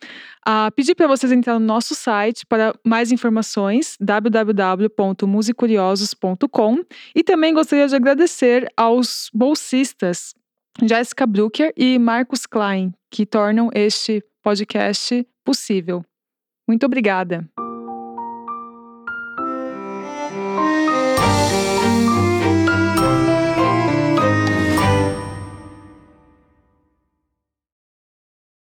[0.47, 6.85] A pedir para vocês entrar no nosso site para mais informações, www.musicuriosos.com.
[7.15, 10.35] E também gostaria de agradecer aos bolsistas
[10.83, 16.05] Jéssica Brucker e Marcos Klein, que tornam este podcast possível.
[16.69, 17.49] Muito obrigada.